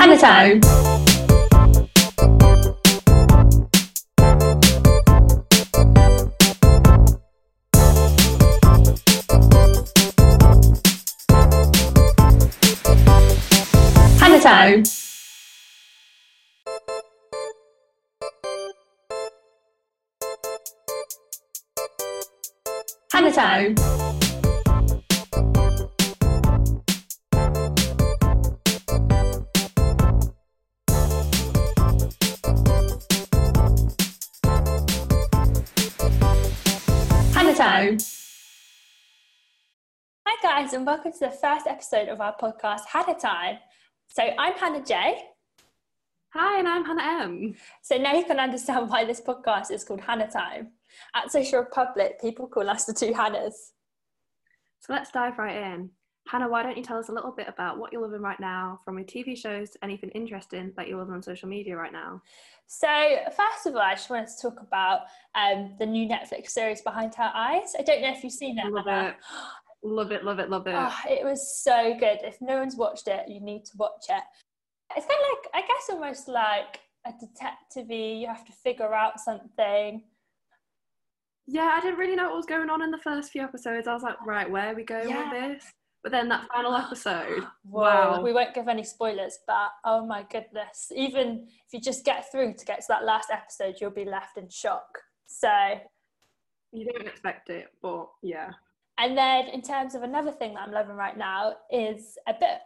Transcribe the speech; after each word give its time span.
Hannah 0.00 0.16
time. 0.16 0.60
Hannah 14.18 14.40
time. 14.40 14.84
Hannah 23.12 23.32
time. 23.32 24.29
Time. 37.60 37.98
Hi, 40.26 40.36
guys, 40.42 40.72
and 40.72 40.86
welcome 40.86 41.12
to 41.12 41.18
the 41.18 41.30
first 41.30 41.66
episode 41.66 42.08
of 42.08 42.18
our 42.18 42.34
podcast, 42.40 42.86
Hannah 42.90 43.18
Time. 43.18 43.58
So, 44.08 44.22
I'm 44.22 44.54
Hannah 44.54 44.82
J. 44.82 45.18
Hi, 46.32 46.58
and 46.58 46.66
I'm 46.66 46.86
Hannah 46.86 47.22
M. 47.22 47.54
So, 47.82 47.98
now 47.98 48.14
you 48.14 48.24
can 48.24 48.40
understand 48.40 48.88
why 48.88 49.04
this 49.04 49.20
podcast 49.20 49.70
is 49.70 49.84
called 49.84 50.00
Hannah 50.00 50.30
Time. 50.30 50.68
At 51.14 51.30
Social 51.30 51.58
Republic, 51.58 52.18
people 52.18 52.46
call 52.46 52.70
us 52.70 52.86
the 52.86 52.94
two 52.94 53.12
Hannahs. 53.12 53.72
So 54.78 54.94
let's 54.94 55.10
dive 55.10 55.36
right 55.36 55.74
in. 55.74 55.90
Hannah, 56.30 56.48
why 56.48 56.62
don't 56.62 56.76
you 56.76 56.84
tell 56.84 56.96
us 56.96 57.08
a 57.08 57.12
little 57.12 57.32
bit 57.32 57.48
about 57.48 57.76
what 57.76 57.92
you're 57.92 58.00
loving 58.02 58.20
right 58.20 58.38
now, 58.38 58.78
from 58.84 58.96
your 58.96 59.04
TV 59.04 59.36
shows 59.36 59.70
to 59.70 59.84
anything 59.84 60.10
interesting 60.10 60.72
that 60.76 60.86
you're 60.86 60.98
loving 60.98 61.14
on 61.14 61.22
social 61.24 61.48
media 61.48 61.76
right 61.76 61.92
now? 61.92 62.22
So, 62.68 62.86
first 63.36 63.66
of 63.66 63.74
all, 63.74 63.80
I 63.80 63.94
just 63.94 64.08
wanted 64.10 64.28
to 64.28 64.40
talk 64.40 64.60
about 64.60 65.00
um, 65.34 65.74
the 65.80 65.86
new 65.86 66.08
Netflix 66.08 66.50
series 66.50 66.82
Behind 66.82 67.12
Her 67.16 67.32
Eyes. 67.34 67.72
I 67.76 67.82
don't 67.82 68.00
know 68.00 68.12
if 68.12 68.22
you've 68.22 68.32
seen 68.32 68.60
it. 68.60 68.72
Love 68.72 68.84
Hannah. 68.86 69.08
it. 69.08 69.16
Love 69.82 70.12
it, 70.12 70.24
love 70.24 70.38
it, 70.38 70.50
love 70.50 70.68
it. 70.68 70.74
Oh, 70.76 70.94
it 71.08 71.24
was 71.24 71.60
so 71.64 71.96
good. 71.98 72.18
If 72.22 72.40
no 72.40 72.58
one's 72.60 72.76
watched 72.76 73.08
it, 73.08 73.26
you 73.26 73.40
need 73.40 73.64
to 73.64 73.76
watch 73.76 74.04
it. 74.08 74.22
It's 74.96 75.06
kind 75.06 75.18
of 75.20 75.52
like, 75.52 75.64
I 75.64 75.66
guess, 75.66 75.90
almost 75.90 76.28
like 76.28 76.78
a 77.06 77.12
detective 77.18 77.90
You 77.90 78.28
have 78.28 78.44
to 78.44 78.52
figure 78.52 78.94
out 78.94 79.18
something. 79.18 80.04
Yeah, 81.48 81.72
I 81.74 81.80
didn't 81.80 81.98
really 81.98 82.14
know 82.14 82.26
what 82.28 82.36
was 82.36 82.46
going 82.46 82.70
on 82.70 82.82
in 82.82 82.92
the 82.92 82.98
first 82.98 83.32
few 83.32 83.42
episodes. 83.42 83.88
I 83.88 83.94
was 83.94 84.04
like, 84.04 84.24
right, 84.24 84.48
where 84.48 84.68
are 84.70 84.74
we 84.76 84.84
going 84.84 85.08
Yeah. 85.08 85.32
with 85.32 85.58
this? 85.60 85.72
But 86.02 86.12
then 86.12 86.28
that 86.30 86.48
final 86.52 86.74
episode, 86.74 87.46
wow. 87.64 88.22
We 88.22 88.32
won't 88.32 88.54
give 88.54 88.68
any 88.68 88.84
spoilers, 88.84 89.38
but 89.46 89.70
oh 89.84 90.06
my 90.06 90.24
goodness. 90.30 90.90
Even 90.94 91.46
if 91.66 91.72
you 91.72 91.80
just 91.80 92.04
get 92.04 92.30
through 92.30 92.54
to 92.54 92.64
get 92.64 92.80
to 92.80 92.86
that 92.88 93.04
last 93.04 93.30
episode, 93.30 93.76
you'll 93.80 93.90
be 93.90 94.04
left 94.04 94.38
in 94.38 94.48
shock. 94.48 94.98
So, 95.26 95.50
you 96.72 96.86
don't 96.86 97.06
expect 97.06 97.50
it, 97.50 97.68
but 97.82 98.08
yeah. 98.22 98.50
and 98.98 99.16
then 99.16 99.48
in 99.48 99.62
terms 99.62 99.94
of 99.94 100.02
another 100.02 100.32
thing 100.32 100.54
that 100.54 100.62
I'm 100.66 100.72
loving 100.72 100.96
right 100.96 101.16
now 101.16 101.54
is 101.70 102.16
a 102.26 102.32
book. 102.32 102.60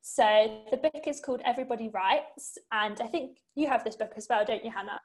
So, 0.00 0.62
the 0.70 0.76
book 0.76 1.02
is 1.06 1.20
called 1.20 1.42
Everybody 1.44 1.88
Writes, 1.88 2.56
and 2.72 3.00
I 3.00 3.06
think 3.08 3.38
you 3.54 3.66
have 3.68 3.82
this 3.82 3.96
book 3.96 4.12
as 4.16 4.26
well, 4.30 4.44
don't 4.44 4.64
you, 4.64 4.70
Hannah? 4.70 5.00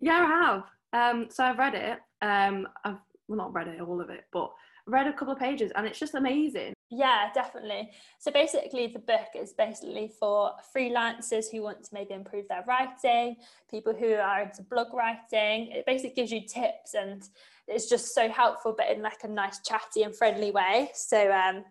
Yeah, 0.00 0.14
I 0.14 0.24
have. 0.24 0.64
Um, 0.92 1.28
so 1.30 1.44
I've 1.44 1.58
read 1.58 1.74
it. 1.74 1.98
Um, 2.22 2.66
I've 2.84 2.96
well, 3.28 3.36
not 3.36 3.52
read 3.52 3.68
it 3.68 3.80
all 3.80 4.00
of 4.00 4.10
it, 4.10 4.24
but 4.32 4.50
read 4.86 5.06
a 5.06 5.12
couple 5.12 5.32
of 5.32 5.38
pages, 5.38 5.70
and 5.76 5.86
it's 5.86 5.98
just 5.98 6.14
amazing. 6.14 6.72
Yeah, 6.92 7.28
definitely. 7.32 7.90
So 8.18 8.32
basically, 8.32 8.88
the 8.88 8.98
book 8.98 9.28
is 9.36 9.52
basically 9.52 10.10
for 10.18 10.52
freelancers 10.76 11.44
who 11.50 11.62
want 11.62 11.84
to 11.84 11.90
maybe 11.94 12.14
improve 12.14 12.48
their 12.48 12.64
writing, 12.66 13.36
people 13.70 13.94
who 13.94 14.14
are 14.14 14.42
into 14.42 14.62
blog 14.64 14.92
writing. 14.92 15.70
It 15.70 15.86
basically 15.86 16.14
gives 16.16 16.32
you 16.32 16.40
tips 16.40 16.94
and 16.94 17.22
it's 17.68 17.88
just 17.88 18.12
so 18.12 18.28
helpful, 18.28 18.74
but 18.76 18.90
in 18.90 19.02
like 19.02 19.22
a 19.22 19.28
nice, 19.28 19.60
chatty, 19.60 20.02
and 20.02 20.16
friendly 20.16 20.50
way. 20.50 20.90
So, 20.92 21.30
um, 21.30 21.64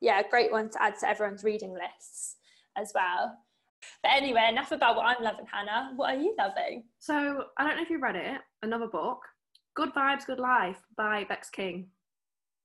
yeah, 0.00 0.22
great 0.30 0.52
one 0.52 0.70
to 0.70 0.82
add 0.82 0.94
to 1.00 1.08
everyone's 1.08 1.42
reading 1.42 1.72
lists 1.72 2.36
as 2.76 2.92
well. 2.94 3.36
But 4.04 4.12
anyway, 4.12 4.46
enough 4.48 4.70
about 4.70 4.94
what 4.94 5.06
I'm 5.06 5.24
loving, 5.24 5.46
Hannah. 5.50 5.92
What 5.96 6.14
are 6.14 6.18
you 6.18 6.34
loving? 6.38 6.84
So 7.00 7.44
I 7.58 7.66
don't 7.66 7.76
know 7.76 7.82
if 7.82 7.90
you 7.90 7.98
read 7.98 8.16
it. 8.16 8.40
Another 8.62 8.86
book, 8.86 9.22
Good 9.74 9.92
Vibes, 9.94 10.26
Good 10.26 10.38
Life 10.38 10.78
by 10.96 11.24
Vex 11.24 11.50
King. 11.50 11.88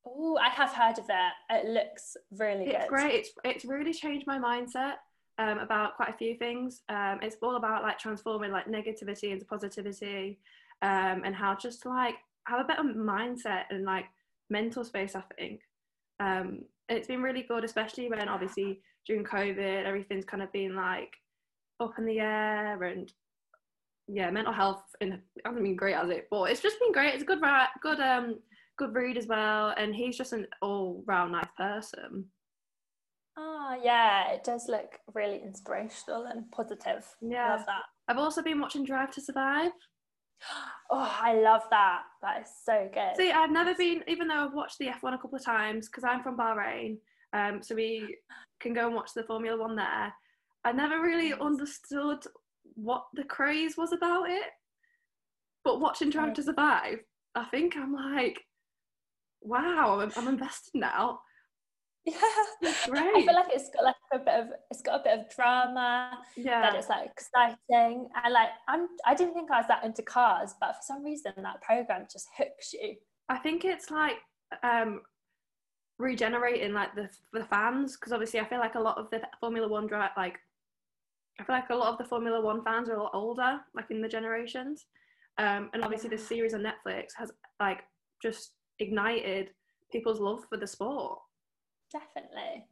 Oh, 0.05 0.37
I 0.37 0.49
have 0.49 0.71
heard 0.71 0.99
of 0.99 1.05
it. 1.09 1.33
It 1.49 1.65
looks 1.67 2.15
really 2.37 2.65
good. 2.65 2.75
It's 2.75 2.83
good. 2.83 2.89
great. 2.89 3.15
It's 3.15 3.29
it's 3.43 3.65
really 3.65 3.93
changed 3.93 4.27
my 4.27 4.37
mindset 4.37 4.95
um, 5.37 5.59
about 5.59 5.95
quite 5.95 6.09
a 6.09 6.17
few 6.17 6.35
things. 6.35 6.81
Um, 6.89 7.19
it's 7.21 7.37
all 7.41 7.55
about 7.55 7.83
like 7.83 7.97
transforming 7.97 8.51
like 8.51 8.67
negativity 8.67 9.31
into 9.31 9.45
positivity, 9.45 10.39
um, 10.81 11.23
and 11.25 11.35
how 11.35 11.55
just 11.55 11.85
like 11.85 12.15
have 12.47 12.59
a 12.59 12.63
better 12.63 12.83
mindset 12.83 13.63
and 13.71 13.83
like 13.83 14.05
mental 14.49 14.83
space. 14.83 15.15
I 15.15 15.23
think, 15.37 15.61
um, 16.19 16.65
and 16.89 16.97
it's 16.97 17.07
been 17.07 17.23
really 17.23 17.43
good, 17.43 17.63
especially 17.63 18.09
when 18.09 18.29
obviously 18.29 18.81
during 19.07 19.23
COVID 19.23 19.85
everything's 19.85 20.25
kind 20.25 20.43
of 20.43 20.51
been 20.51 20.75
like 20.75 21.15
up 21.79 21.93
in 21.97 22.05
the 22.05 22.19
air 22.19 22.81
and 22.83 23.11
yeah, 24.07 24.29
mental 24.29 24.53
health 24.53 24.83
in 25.01 25.19
hasn't 25.43 25.63
been 25.63 25.75
great 25.75 25.95
as 25.95 26.09
it, 26.09 26.27
but 26.29 26.51
it's 26.51 26.61
just 26.61 26.79
been 26.79 26.91
great. 26.91 27.13
It's 27.15 27.23
a 27.23 27.25
good 27.25 27.41
good 27.81 27.99
um 27.99 28.35
good 28.77 28.93
read 28.95 29.17
as 29.17 29.27
well, 29.27 29.73
and 29.77 29.95
he's 29.95 30.17
just 30.17 30.33
an 30.33 30.47
all 30.61 31.03
round 31.05 31.31
nice 31.31 31.45
person. 31.57 32.25
Oh, 33.37 33.77
yeah, 33.83 34.31
it 34.31 34.43
does 34.43 34.67
look 34.69 34.97
really 35.13 35.41
inspirational 35.41 36.25
and 36.25 36.49
positive. 36.51 37.05
Yeah. 37.21 37.55
Love 37.55 37.65
that. 37.65 37.81
I've 38.07 38.17
also 38.17 38.41
been 38.41 38.61
watching 38.61 38.85
Drive 38.85 39.11
to 39.11 39.21
Survive. 39.21 39.71
Oh, 40.91 41.17
I 41.19 41.33
love 41.33 41.63
that. 41.71 42.03
That 42.21 42.41
is 42.43 42.49
so 42.63 42.87
good. 42.93 43.15
See, 43.17 43.31
I've 43.31 43.49
never 43.49 43.73
been, 43.73 44.03
even 44.07 44.27
though 44.27 44.45
I've 44.45 44.53
watched 44.53 44.77
the 44.77 44.85
F1 44.85 45.15
a 45.15 45.17
couple 45.17 45.35
of 45.35 45.43
times, 45.43 45.87
because 45.89 46.03
I'm 46.03 46.21
from 46.21 46.37
Bahrain, 46.37 46.97
um, 47.33 47.63
so 47.63 47.73
we 47.73 48.15
can 48.59 48.71
go 48.73 48.85
and 48.85 48.95
watch 48.95 49.09
the 49.15 49.23
Formula 49.23 49.59
One 49.59 49.75
there. 49.75 50.13
I 50.63 50.71
never 50.71 51.01
really 51.01 51.33
understood 51.33 52.19
what 52.75 53.05
the 53.15 53.23
craze 53.23 53.77
was 53.77 53.93
about 53.93 54.29
it. 54.29 54.43
But 55.63 55.79
watching 55.81 56.11
Drive 56.11 56.27
Right. 56.27 56.35
to 56.35 56.43
Survive, 56.43 56.99
I 57.33 57.45
think 57.45 57.75
I'm 57.75 57.93
like, 57.93 58.39
wow, 59.45 59.99
I'm, 60.01 60.11
I'm 60.15 60.27
invested 60.27 60.75
now. 60.75 61.19
yeah. 62.05 62.13
It's 62.61 62.87
I 62.87 63.23
feel 63.25 63.33
like 63.33 63.45
it's 63.49 63.69
got 63.71 63.83
like 63.83 63.95
a 64.13 64.19
bit 64.19 64.33
of 64.35 64.47
it's 64.69 64.83
got 64.83 64.99
a 64.99 65.03
bit 65.03 65.19
of 65.19 65.35
drama 65.35 66.19
Yeah. 66.37 66.61
that 66.61 66.75
it's 66.75 66.87
like 66.87 67.09
exciting 67.09 68.07
and 68.23 68.31
like 68.33 68.49
I'm 68.67 68.89
I 69.07 69.15
didn't 69.15 69.33
think 69.33 69.49
I 69.49 69.57
was 69.57 69.67
that 69.69 69.83
into 69.83 70.03
cars 70.03 70.53
but 70.61 70.73
for 70.73 70.81
some 70.83 71.03
reason 71.03 71.33
that 71.37 71.61
program 71.63 72.05
just 72.11 72.27
hooks 72.37 72.73
you. 72.73 72.95
I 73.27 73.37
think 73.39 73.65
it's 73.65 73.89
like 73.89 74.17
um, 74.61 75.01
regenerating 75.97 76.73
like 76.73 76.93
the 76.93 77.09
the 77.33 77.45
fans 77.45 77.97
because 77.97 78.13
obviously 78.13 78.39
I 78.39 78.45
feel 78.45 78.59
like 78.59 78.75
a 78.75 78.79
lot 78.79 78.99
of 78.99 79.09
the 79.09 79.21
Formula 79.39 79.67
One 79.67 79.87
drive 79.87 80.11
like 80.15 80.37
I 81.39 81.43
feel 81.43 81.55
like 81.55 81.69
a 81.69 81.75
lot 81.75 81.91
of 81.91 81.97
the 81.97 82.05
Formula 82.05 82.39
One 82.39 82.63
fans 82.63 82.87
are 82.87 82.95
a 82.95 83.03
lot 83.03 83.11
older, 83.13 83.59
like 83.75 83.91
in 83.91 84.01
the 84.01 84.07
generations, 84.07 84.85
um, 85.37 85.69
and 85.73 85.83
obviously 85.83 86.09
this 86.09 86.25
series 86.25 86.53
on 86.53 86.61
Netflix 86.61 87.07
has 87.17 87.31
like 87.59 87.79
just 88.21 88.51
ignited 88.79 89.51
people's 89.91 90.19
love 90.19 90.45
for 90.49 90.57
the 90.57 90.67
sport. 90.67 91.19
Definitely. 91.91 92.65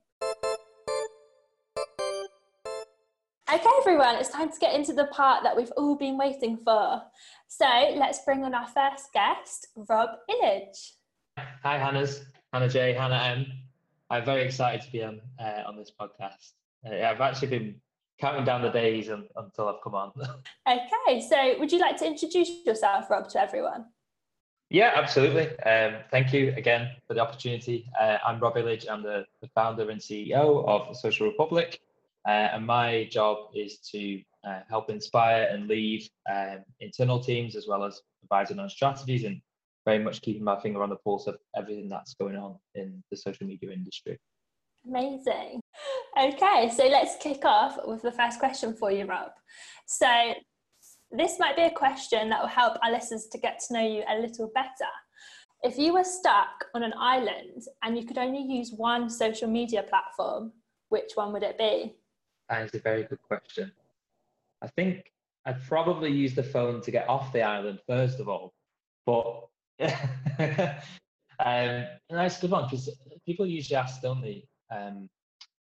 Okay, 3.54 3.70
everyone, 3.82 4.16
it's 4.16 4.30
time 4.30 4.52
to 4.52 4.60
get 4.60 4.74
into 4.74 4.94
the 4.94 5.06
part 5.06 5.44
that 5.44 5.56
we've 5.56 5.72
all 5.78 5.96
been 5.96 6.18
waiting 6.18 6.58
for. 6.58 7.04
So 7.48 7.66
let's 7.96 8.20
bring 8.26 8.44
on 8.44 8.56
our 8.56 8.68
first 8.68 9.14
guest, 9.14 9.68
Rob 9.76 10.10
Illage. 10.30 10.94
Hi, 11.38 11.78
Hannah's 11.78 12.26
Hannah 12.52 12.70
J, 12.70 12.94
Hannah 12.94 13.22
M. 13.24 13.46
I'm 14.10 14.26
very 14.26 14.44
excited 14.44 14.82
to 14.82 14.92
be 14.92 15.04
on 15.04 15.22
uh, 15.40 15.64
on 15.68 15.78
this 15.78 15.92
podcast. 16.00 16.54
Uh, 16.86 17.06
I've 17.06 17.22
actually 17.22 17.50
been 17.50 17.76
counting 18.20 18.44
down 18.44 18.62
the 18.62 18.70
days 18.70 19.10
un 19.10 19.28
until 19.36 19.70
I've 19.70 19.82
come 19.84 19.96
on. 19.96 20.12
Okay, 20.68 21.22
so 21.22 21.60
would 21.60 21.72
you 21.72 21.80
like 21.80 21.98
to 21.98 22.08
introduce 22.08 22.50
yourself, 22.66 23.10
Rob, 23.10 23.30
to 23.30 23.42
everyone? 23.42 23.86
Yeah, 24.74 24.92
absolutely. 24.96 25.48
Um, 25.60 25.98
thank 26.10 26.34
you 26.34 26.52
again 26.58 26.90
for 27.08 27.14
the 27.14 27.20
opportunity. 27.20 27.86
Uh, 28.02 28.18
I'm 28.26 28.40
Rob 28.40 28.56
Illage. 28.56 28.90
I'm 28.90 29.04
the, 29.04 29.24
the 29.40 29.48
founder 29.50 29.88
and 29.92 30.02
CEO 30.02 30.68
of 30.68 30.98
Social 30.98 31.28
Republic, 31.28 31.80
uh, 32.28 32.50
and 32.54 32.66
my 32.66 33.08
job 33.12 33.52
is 33.54 33.78
to 33.92 34.20
uh, 34.48 34.62
help 34.68 34.90
inspire 34.90 35.48
and 35.52 35.68
lead 35.68 36.10
um, 36.28 36.64
internal 36.80 37.20
teams 37.20 37.56
as 37.56 37.68
well 37.68 37.84
as 37.84 38.02
advising 38.24 38.58
on 38.58 38.68
strategies 38.68 39.26
and 39.26 39.40
very 39.86 40.00
much 40.00 40.24
keeping 40.24 40.44
my 40.44 40.60
finger 40.60 40.82
on 40.82 40.90
the 40.90 40.96
pulse 40.96 41.28
of 41.28 41.38
everything 41.56 41.88
that's 41.88 42.16
going 42.16 42.36
on 42.36 42.56
in 42.74 43.04
the 43.12 43.18
social 43.18 43.46
media 43.46 43.72
industry. 43.72 44.18
Amazing. 44.88 45.62
Okay, 46.20 46.72
so 46.76 46.88
let's 46.88 47.16
kick 47.18 47.46
off 47.46 47.78
with 47.86 48.02
the 48.02 48.12
first 48.12 48.40
question 48.40 48.74
for 48.74 48.92
you, 48.92 49.06
Rob. 49.06 49.30
So, 49.86 50.34
this 51.14 51.38
might 51.40 51.56
be 51.56 51.62
a 51.62 51.72
question 51.72 52.30
that 52.30 52.42
will 52.42 52.48
help 52.48 52.78
our 52.84 52.92
listeners 52.92 53.28
to 53.32 53.38
get 53.38 53.60
to 53.68 53.74
know 53.74 53.88
you 53.88 54.04
a 54.10 54.18
little 54.20 54.52
better. 54.54 54.92
If 55.62 55.78
you 55.78 55.94
were 55.94 56.04
stuck 56.04 56.66
on 56.74 56.84
an 56.84 56.94
island 57.00 57.64
and 57.84 57.98
you 57.98 58.06
could 58.06 58.18
only 58.18 58.42
use 58.42 58.74
one 58.76 59.10
social 59.10 59.48
media 59.48 59.84
platform, 59.84 60.52
which 60.90 61.12
one 61.16 61.32
would 61.34 61.44
it 61.44 61.58
be? 61.58 61.96
That 62.50 62.64
is 62.64 62.74
a 62.74 62.80
very 62.80 63.04
good 63.04 63.22
question. 63.22 63.72
I 64.62 64.68
think 64.68 65.12
I'd 65.46 65.64
probably 65.68 66.12
use 66.12 66.34
the 66.34 66.44
phone 66.44 66.82
to 66.82 66.92
get 66.92 67.08
off 67.08 67.32
the 67.32 67.44
island 67.44 67.80
first 67.88 68.20
of 68.20 68.28
all, 68.28 68.54
but 69.06 69.48
um, 71.40 71.86
that's 72.10 72.38
a 72.38 72.42
good 72.42 72.52
one 72.52 72.66
because 72.66 72.90
people 73.26 73.46
usually 73.46 73.78
ask, 73.78 74.02
don't 74.02 74.22
they? 74.22 74.46
Um, 74.72 75.10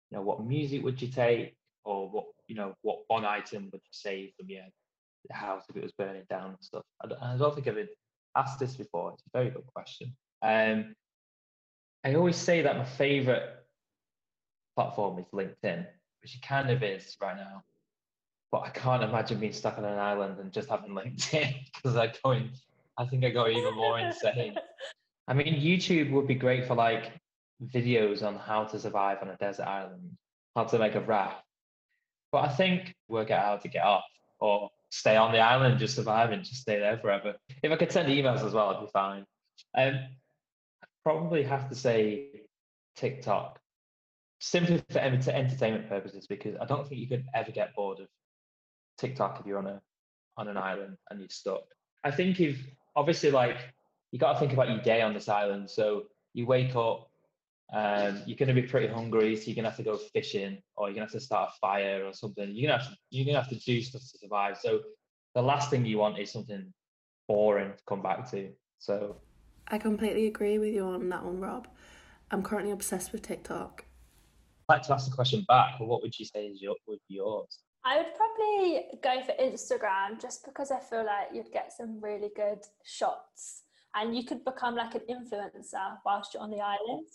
you 0.09 0.17
know, 0.17 0.21
what 0.21 0.43
music 0.45 0.83
would 0.83 1.01
you 1.01 1.09
take, 1.09 1.55
or 1.83 2.09
what 2.09 2.25
you 2.47 2.55
know, 2.55 2.73
what 2.81 2.99
one 3.07 3.25
item 3.25 3.69
would 3.71 3.81
you 3.81 3.91
save 3.91 4.31
from 4.37 4.49
your 4.49 4.63
house 5.31 5.63
if 5.69 5.75
it 5.75 5.83
was 5.83 5.91
burning 5.93 6.23
down 6.29 6.49
and 6.49 6.57
stuff? 6.61 6.83
I 7.03 7.07
don't, 7.07 7.21
I 7.21 7.37
don't 7.37 7.55
think 7.55 7.67
I've 7.67 7.75
been 7.75 7.87
asked 8.35 8.59
this 8.59 8.75
before. 8.75 9.13
It's 9.13 9.23
a 9.23 9.37
very 9.37 9.49
good 9.49 9.65
question. 9.73 10.15
Um, 10.41 10.95
I 12.03 12.15
always 12.15 12.35
say 12.35 12.61
that 12.61 12.77
my 12.77 12.85
favorite 12.85 13.49
platform 14.75 15.19
is 15.19 15.25
LinkedIn, 15.33 15.85
which 16.21 16.35
it 16.35 16.41
kind 16.41 16.69
of 16.69 16.83
is 16.83 17.15
right 17.21 17.37
now. 17.37 17.63
But 18.51 18.61
I 18.61 18.69
can't 18.69 19.03
imagine 19.03 19.39
being 19.39 19.53
stuck 19.53 19.77
on 19.77 19.85
an 19.85 19.97
island 19.97 20.39
and 20.39 20.51
just 20.51 20.69
having 20.69 20.91
LinkedIn 20.91 21.55
because 21.73 21.95
I 21.95 22.13
go 22.23 22.41
I 22.97 23.05
think 23.05 23.25
I 23.25 23.29
go 23.29 23.47
even 23.47 23.73
more 23.73 23.99
insane. 23.99 24.55
I 25.27 25.33
mean, 25.33 25.55
YouTube 25.55 26.11
would 26.11 26.27
be 26.27 26.35
great 26.35 26.67
for 26.67 26.75
like 26.75 27.11
videos 27.65 28.23
on 28.23 28.35
how 28.35 28.65
to 28.65 28.79
survive 28.79 29.19
on 29.21 29.29
a 29.29 29.37
desert 29.37 29.65
island, 29.65 30.17
how 30.55 30.65
to 30.65 30.77
make 30.77 30.95
a 30.95 31.01
raft. 31.01 31.43
But 32.31 32.45
I 32.45 32.49
think 32.49 32.93
work 33.07 33.31
out 33.31 33.45
how 33.45 33.57
to 33.57 33.67
get 33.67 33.83
off 33.83 34.03
or 34.39 34.69
stay 34.93 35.15
on 35.15 35.31
the 35.31 35.39
island, 35.39 35.79
just 35.79 35.95
survive 35.95 36.31
and 36.31 36.43
just 36.43 36.61
stay 36.61 36.77
there 36.77 36.99
forever. 36.99 37.33
If 37.63 37.71
I 37.71 37.75
could 37.77 37.91
send 37.91 38.09
emails 38.09 38.45
as 38.45 38.53
well, 38.53 38.69
I'd 38.69 38.81
be 38.81 38.91
fine. 38.93 39.25
Um, 39.75 39.95
I'd 40.83 40.89
probably 41.03 41.41
have 41.41 41.67
to 41.69 41.75
say 41.75 42.43
TikTok, 42.95 43.59
simply 44.39 44.83
for 44.91 44.99
entertainment 44.99 45.89
purposes, 45.89 46.27
because 46.27 46.55
I 46.61 46.65
don't 46.65 46.87
think 46.87 47.01
you 47.01 47.07
could 47.07 47.25
ever 47.33 47.51
get 47.51 47.73
bored 47.75 48.01
of 48.01 48.07
TikTok 48.99 49.39
if 49.39 49.47
you're 49.47 49.57
on 49.57 49.65
a 49.65 49.81
on 50.37 50.47
an 50.47 50.57
island 50.57 50.97
and 51.09 51.19
you're 51.19 51.29
stuck. 51.29 51.63
I 52.03 52.11
think 52.11 52.39
if 52.39 52.63
obviously 52.95 53.31
like 53.31 53.73
you 54.11 54.19
got 54.19 54.33
to 54.33 54.39
think 54.39 54.53
about 54.53 54.69
your 54.69 54.81
day 54.81 55.01
on 55.01 55.15
this 55.15 55.27
island. 55.27 55.71
So 55.71 56.03
you 56.35 56.45
wake 56.45 56.75
up, 56.75 57.09
um, 57.73 58.21
you're 58.27 58.37
going 58.37 58.53
to 58.53 58.61
be 58.61 58.67
pretty 58.67 58.87
hungry, 58.87 59.35
so 59.35 59.43
you're 59.45 59.55
going 59.55 59.63
to 59.63 59.69
have 59.69 59.77
to 59.77 59.83
go 59.83 59.97
fishing, 59.97 60.61
or 60.75 60.87
you're 60.87 60.95
going 60.95 61.07
to 61.07 61.11
have 61.13 61.19
to 61.19 61.19
start 61.19 61.49
a 61.53 61.59
fire 61.59 62.05
or 62.05 62.13
something. 62.13 62.49
You're 62.53 62.69
going 62.69 62.79
to 62.79 62.85
have 62.85 62.93
to, 62.93 62.99
you're 63.09 63.25
going 63.25 63.35
to 63.35 63.41
have 63.41 63.49
to 63.49 63.59
do 63.59 63.81
stuff 63.81 64.01
to 64.01 64.17
survive. 64.19 64.57
So 64.59 64.81
the 65.33 65.41
last 65.41 65.71
thing 65.71 65.85
you 65.85 65.97
want 65.97 66.19
is 66.19 66.31
something 66.31 66.71
boring 67.27 67.71
to 67.71 67.83
come 67.87 68.03
back 68.03 68.29
to. 68.31 68.51
So 68.77 69.15
I 69.69 69.79
completely 69.79 70.27
agree 70.27 70.59
with 70.59 70.73
you 70.73 70.85
on 70.85 71.09
that 71.09 71.23
one, 71.25 71.39
Rob. 71.39 71.67
I'm 72.29 72.43
currently 72.43 72.71
obsessed 72.71 73.11
with 73.11 73.23
TikTok. 73.23 73.85
I'd 74.69 74.75
like 74.75 74.83
to 74.83 74.93
ask 74.93 75.09
the 75.09 75.15
question 75.15 75.43
back. 75.47 75.79
Well, 75.79 75.89
what 75.89 76.03
would 76.03 76.17
you 76.17 76.25
say 76.25 76.45
is 76.45 76.61
your, 76.61 76.75
would 76.87 76.99
be 77.09 77.15
yours? 77.15 77.59
I 77.85 77.97
would 77.97 78.13
probably 78.15 78.85
go 79.01 79.21
for 79.25 79.33
Instagram 79.43 80.21
just 80.21 80.45
because 80.45 80.71
I 80.71 80.79
feel 80.79 81.05
like 81.05 81.29
you'd 81.33 81.51
get 81.51 81.73
some 81.73 81.99
really 81.99 82.29
good 82.35 82.59
shots 82.85 83.63
and 83.95 84.15
you 84.15 84.25
could 84.25 84.45
become 84.45 84.75
like 84.75 84.95
an 84.95 85.01
influencer 85.09 85.97
whilst 86.05 86.33
you're 86.33 86.43
on 86.43 86.51
the 86.51 86.61
island. 86.61 87.07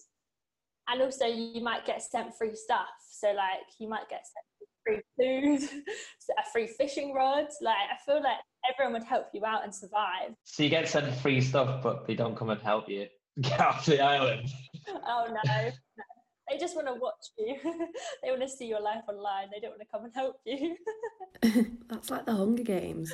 And 0.91 1.03
also, 1.03 1.27
you 1.27 1.63
might 1.63 1.85
get 1.85 2.03
sent 2.03 2.35
free 2.35 2.55
stuff. 2.55 2.89
So, 3.11 3.29
like, 3.29 3.67
you 3.79 3.89
might 3.89 4.09
get 4.09 4.23
sent 4.25 4.47
free 4.85 5.03
food, 5.19 5.83
a 6.39 6.51
free 6.51 6.67
fishing 6.67 7.13
rod. 7.13 7.47
Like, 7.61 7.77
I 7.93 7.97
feel 8.07 8.23
like 8.23 8.39
everyone 8.73 8.95
would 8.95 9.07
help 9.07 9.27
you 9.35 9.45
out 9.45 9.65
and 9.65 9.75
survive. 9.75 10.35
So, 10.45 10.63
you 10.63 10.71
get 10.71 10.89
sent 10.89 11.15
free 11.17 11.41
stuff, 11.41 11.83
but 11.83 12.07
they 12.07 12.15
don't 12.15 12.37
come 12.37 12.51
and 12.51 12.61
help 12.63 12.89
you 12.89 13.07
get 13.41 13.61
off 13.61 13.85
the 13.85 14.01
island. 14.01 14.49
oh, 14.89 15.27
no. 15.29 15.41
no. 15.45 15.71
They 16.51 16.57
just 16.57 16.75
want 16.75 16.87
to 16.87 16.95
watch 16.95 17.27
you. 17.37 17.59
they 18.23 18.31
want 18.31 18.41
to 18.41 18.49
see 18.49 18.65
your 18.65 18.81
life 18.81 19.03
online. 19.07 19.49
They 19.53 19.61
don't 19.61 19.73
want 19.73 19.83
to 19.83 19.87
come 19.93 20.07
and 20.07 20.15
help 20.15 20.37
you. 20.47 20.79
That's 21.91 22.09
like 22.09 22.25
the 22.25 22.35
Hunger 22.35 22.63
Games. 22.63 23.13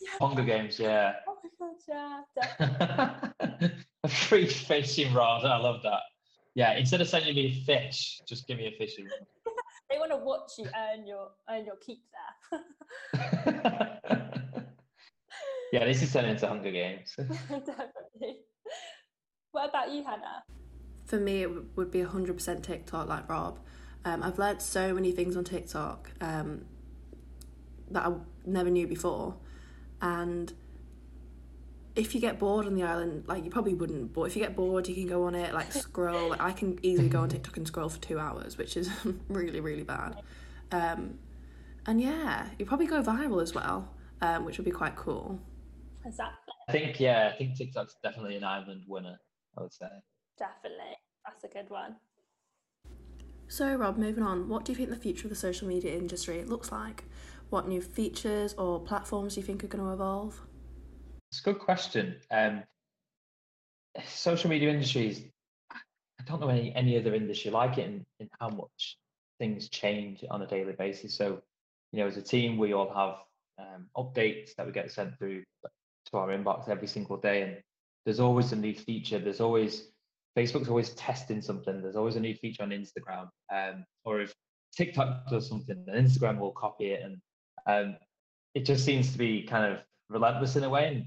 Yeah. 0.00 0.10
Hunger 0.18 0.42
Games, 0.42 0.76
yeah. 0.80 1.12
Oh 1.28 1.36
my 1.60 1.68
god, 1.88 2.24
yeah. 2.58 3.70
a 4.02 4.08
free 4.08 4.48
fishing 4.48 5.14
rod. 5.14 5.44
I 5.44 5.58
love 5.58 5.80
that. 5.84 6.00
Yeah, 6.56 6.72
instead 6.72 7.02
of 7.02 7.08
sending 7.08 7.34
me 7.34 7.48
a 7.48 7.64
fish, 7.66 8.22
just 8.26 8.48
give 8.48 8.56
me 8.56 8.66
a 8.66 8.70
fishing 8.78 9.04
rod. 9.04 9.26
they 9.90 9.98
want 9.98 10.10
to 10.10 10.16
watch 10.16 10.52
you 10.56 10.64
earn 10.74 11.06
your 11.06 11.28
earn 11.50 11.66
your 11.66 11.76
keep 11.76 12.02
there. 12.50 12.62
yeah, 15.72 15.84
this 15.84 16.00
is 16.00 16.10
turning 16.10 16.30
into 16.30 16.48
Hunger 16.48 16.72
Games. 16.72 17.14
Definitely. 17.18 18.38
What 19.52 19.68
about 19.68 19.92
you, 19.92 20.02
Hannah? 20.02 20.44
For 21.04 21.20
me, 21.20 21.42
it 21.42 21.76
would 21.76 21.90
be 21.90 22.00
100% 22.00 22.62
TikTok, 22.62 23.06
like 23.06 23.28
Rob. 23.28 23.58
Um, 24.06 24.22
I've 24.22 24.38
learned 24.38 24.62
so 24.62 24.94
many 24.94 25.12
things 25.12 25.36
on 25.36 25.44
TikTok 25.44 26.10
um, 26.22 26.64
that 27.90 28.06
I 28.06 28.14
never 28.46 28.70
knew 28.70 28.86
before 28.86 29.36
and 30.00 30.54
if 31.96 32.14
you 32.14 32.20
get 32.20 32.38
bored 32.38 32.66
on 32.66 32.74
the 32.74 32.82
island, 32.82 33.24
like 33.26 33.44
you 33.44 33.50
probably 33.50 33.74
wouldn't, 33.74 34.12
but 34.12 34.22
if 34.22 34.36
you 34.36 34.42
get 34.42 34.54
bored, 34.54 34.86
you 34.86 34.94
can 34.94 35.06
go 35.06 35.24
on 35.24 35.34
it, 35.34 35.52
like 35.52 35.72
scroll. 35.72 36.30
Like 36.30 36.40
I 36.40 36.52
can 36.52 36.78
easily 36.82 37.08
go 37.08 37.20
on 37.20 37.28
TikTok 37.30 37.56
and 37.56 37.66
scroll 37.66 37.88
for 37.88 38.00
two 38.00 38.18
hours, 38.18 38.56
which 38.58 38.76
is 38.76 38.90
really, 39.28 39.60
really 39.60 39.82
bad. 39.82 40.22
Um, 40.72 41.18
and 41.86 42.00
yeah, 42.00 42.48
you 42.58 42.66
probably 42.66 42.86
go 42.86 43.02
viral 43.02 43.42
as 43.42 43.54
well, 43.54 43.88
um, 44.20 44.44
which 44.44 44.58
would 44.58 44.64
be 44.64 44.70
quite 44.70 44.96
cool. 44.96 45.40
Exactly. 46.04 46.54
I 46.68 46.72
think 46.72 47.00
yeah, 47.00 47.30
I 47.32 47.36
think 47.36 47.56
TikTok's 47.56 47.96
definitely 48.02 48.36
an 48.36 48.44
island 48.44 48.82
winner. 48.86 49.18
I 49.58 49.62
would 49.62 49.72
say. 49.72 49.86
Definitely, 50.38 50.98
that's 51.24 51.44
a 51.44 51.48
good 51.48 51.70
one. 51.70 51.96
So, 53.48 53.74
Rob, 53.76 53.96
moving 53.96 54.24
on, 54.24 54.48
what 54.48 54.64
do 54.64 54.72
you 54.72 54.76
think 54.76 54.90
the 54.90 54.96
future 54.96 55.26
of 55.26 55.30
the 55.30 55.36
social 55.36 55.68
media 55.68 55.96
industry 55.96 56.42
looks 56.44 56.72
like? 56.72 57.04
what 57.50 57.68
new 57.68 57.80
features 57.80 58.54
or 58.54 58.80
platforms 58.80 59.34
do 59.34 59.40
you 59.40 59.46
think 59.46 59.62
are 59.62 59.68
going 59.68 59.84
to 59.84 59.92
evolve? 59.92 60.40
It's 61.36 61.46
a 61.46 61.52
good 61.52 61.60
question. 61.60 62.16
Um, 62.30 62.62
social 64.06 64.48
media 64.48 64.70
industries, 64.70 65.20
I 65.70 66.22
don't 66.24 66.40
know 66.40 66.48
any, 66.48 66.74
any 66.74 66.98
other 66.98 67.14
industry 67.14 67.50
like 67.50 67.76
it 67.76 67.84
in, 67.84 68.06
in 68.20 68.30
how 68.40 68.48
much 68.48 68.96
things 69.38 69.68
change 69.68 70.24
on 70.30 70.40
a 70.40 70.46
daily 70.46 70.72
basis. 70.72 71.14
So, 71.14 71.42
you 71.92 72.00
know, 72.00 72.06
as 72.06 72.16
a 72.16 72.22
team, 72.22 72.56
we 72.56 72.72
all 72.72 72.88
have 72.88 73.16
um, 73.58 73.86
updates 73.98 74.54
that 74.56 74.64
we 74.64 74.72
get 74.72 74.90
sent 74.90 75.18
through 75.18 75.42
to 76.06 76.16
our 76.16 76.28
inbox 76.28 76.70
every 76.70 76.88
single 76.88 77.18
day. 77.18 77.42
And 77.42 77.58
there's 78.06 78.18
always 78.18 78.52
a 78.52 78.56
new 78.56 78.74
feature. 78.74 79.18
There's 79.18 79.42
always, 79.42 79.88
Facebook's 80.38 80.70
always 80.70 80.94
testing 80.94 81.42
something. 81.42 81.82
There's 81.82 81.96
always 81.96 82.16
a 82.16 82.20
new 82.20 82.34
feature 82.34 82.62
on 82.62 82.70
Instagram. 82.70 83.28
Um, 83.54 83.84
or 84.06 84.22
if 84.22 84.32
TikTok 84.74 85.28
does 85.28 85.46
something, 85.50 85.84
then 85.86 86.02
Instagram 86.02 86.38
will 86.38 86.52
copy 86.52 86.92
it 86.92 87.02
and 87.04 87.18
um, 87.66 87.96
it 88.54 88.64
just 88.64 88.86
seems 88.86 89.12
to 89.12 89.18
be 89.18 89.42
kind 89.42 89.70
of 89.70 89.80
relentless 90.08 90.56
in 90.56 90.64
a 90.64 90.68
way, 90.68 90.88
and 90.88 91.04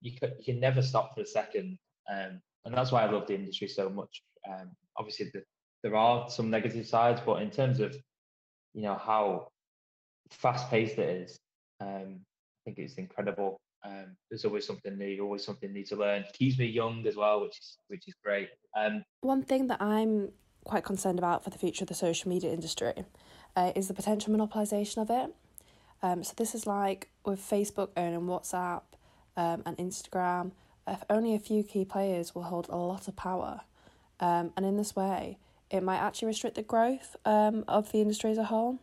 you, 0.00 0.12
could, 0.18 0.34
you 0.38 0.44
can 0.44 0.60
never 0.60 0.82
stop 0.82 1.14
for 1.14 1.22
a 1.22 1.26
second. 1.26 1.78
Um, 2.10 2.40
and 2.64 2.74
that's 2.74 2.92
why 2.92 3.02
I 3.02 3.10
love 3.10 3.26
the 3.26 3.34
industry 3.34 3.68
so 3.68 3.88
much. 3.88 4.22
Um, 4.48 4.70
obviously, 4.96 5.30
the, 5.32 5.42
there 5.82 5.96
are 5.96 6.28
some 6.28 6.50
negative 6.50 6.86
sides, 6.86 7.20
but 7.24 7.42
in 7.42 7.50
terms 7.50 7.80
of 7.80 7.96
you 8.74 8.82
know 8.82 8.94
how 8.94 9.48
fast 10.30 10.68
paced 10.70 10.98
it 10.98 11.08
is, 11.08 11.38
um, 11.80 12.20
I 12.20 12.58
think 12.64 12.78
it's 12.78 12.94
incredible. 12.94 13.58
Um, 13.84 14.16
there's 14.28 14.44
always 14.44 14.66
something 14.66 14.98
new, 14.98 15.22
always 15.22 15.44
something 15.44 15.72
new 15.72 15.84
to 15.86 15.96
learn. 15.96 16.24
Keeps 16.32 16.58
me 16.58 16.66
young 16.66 17.06
as 17.06 17.16
well, 17.16 17.40
which 17.40 17.58
is 17.58 17.76
which 17.88 18.08
is 18.08 18.14
great. 18.24 18.48
Um, 18.76 19.04
One 19.22 19.42
thing 19.42 19.68
that 19.68 19.80
I'm 19.80 20.30
quite 20.64 20.84
concerned 20.84 21.18
about 21.18 21.44
for 21.44 21.50
the 21.50 21.58
future 21.58 21.84
of 21.84 21.88
the 21.88 21.94
social 21.94 22.28
media 22.28 22.52
industry 22.52 22.92
uh, 23.56 23.72
is 23.74 23.88
the 23.88 23.94
potential 23.94 24.32
monopolisation 24.32 25.00
of 25.00 25.10
it. 25.10 25.34
Um, 26.02 26.22
so 26.22 26.34
this 26.36 26.54
is 26.54 26.66
like 26.66 27.08
with 27.24 27.40
Facebook 27.40 27.90
owning 27.96 28.20
WhatsApp 28.20 28.82
um, 29.38 29.62
and 29.64 29.78
Instagram, 29.78 30.50
if 30.86 31.04
only 31.08 31.34
a 31.34 31.38
few 31.38 31.62
key 31.62 31.84
players 31.84 32.34
will 32.34 32.42
hold 32.42 32.68
a 32.68 32.76
lot 32.76 33.06
of 33.06 33.14
power. 33.14 33.60
Um, 34.20 34.52
and 34.56 34.66
in 34.66 34.76
this 34.76 34.96
way, 34.96 35.38
it 35.70 35.82
might 35.82 35.98
actually 35.98 36.26
restrict 36.26 36.56
the 36.56 36.62
growth 36.62 37.14
um, 37.24 37.64
of 37.68 37.92
the 37.92 38.00
industry 38.00 38.32
as 38.32 38.38
a 38.38 38.44
whole. 38.44 38.80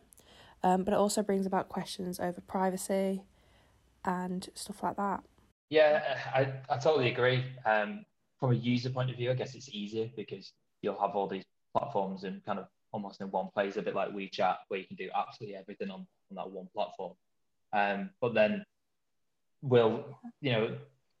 Um, 0.62 0.82
but 0.82 0.94
it 0.94 0.96
also 0.96 1.22
brings 1.22 1.44
about 1.44 1.68
questions 1.68 2.18
over 2.18 2.40
privacy 2.40 3.22
and 4.04 4.48
stuff 4.54 4.82
like 4.82 4.96
that. 4.96 5.22
Yeah, 5.68 6.18
I, 6.34 6.52
I 6.70 6.78
totally 6.78 7.12
agree. 7.12 7.44
Um, 7.66 8.06
from 8.40 8.52
a 8.52 8.54
user 8.54 8.88
point 8.88 9.10
of 9.10 9.16
view, 9.16 9.30
I 9.30 9.34
guess 9.34 9.54
it's 9.54 9.68
easier 9.68 10.08
because 10.16 10.52
you'll 10.80 11.00
have 11.00 11.10
all 11.10 11.28
these 11.28 11.44
platforms 11.76 12.24
and 12.24 12.42
kind 12.46 12.58
of 12.58 12.66
almost 12.92 13.20
in 13.20 13.30
one 13.30 13.48
place, 13.52 13.76
a 13.76 13.82
bit 13.82 13.94
like 13.94 14.14
WeChat, 14.14 14.56
where 14.68 14.80
you 14.80 14.86
can 14.86 14.96
do 14.96 15.10
absolutely 15.14 15.56
everything 15.56 15.90
on, 15.90 16.06
on 16.30 16.36
that 16.36 16.50
one 16.50 16.68
platform. 16.74 17.12
Um, 17.74 18.10
but 18.22 18.32
then 18.32 18.64
will, 19.66 20.18
you 20.40 20.52
know, 20.52 20.76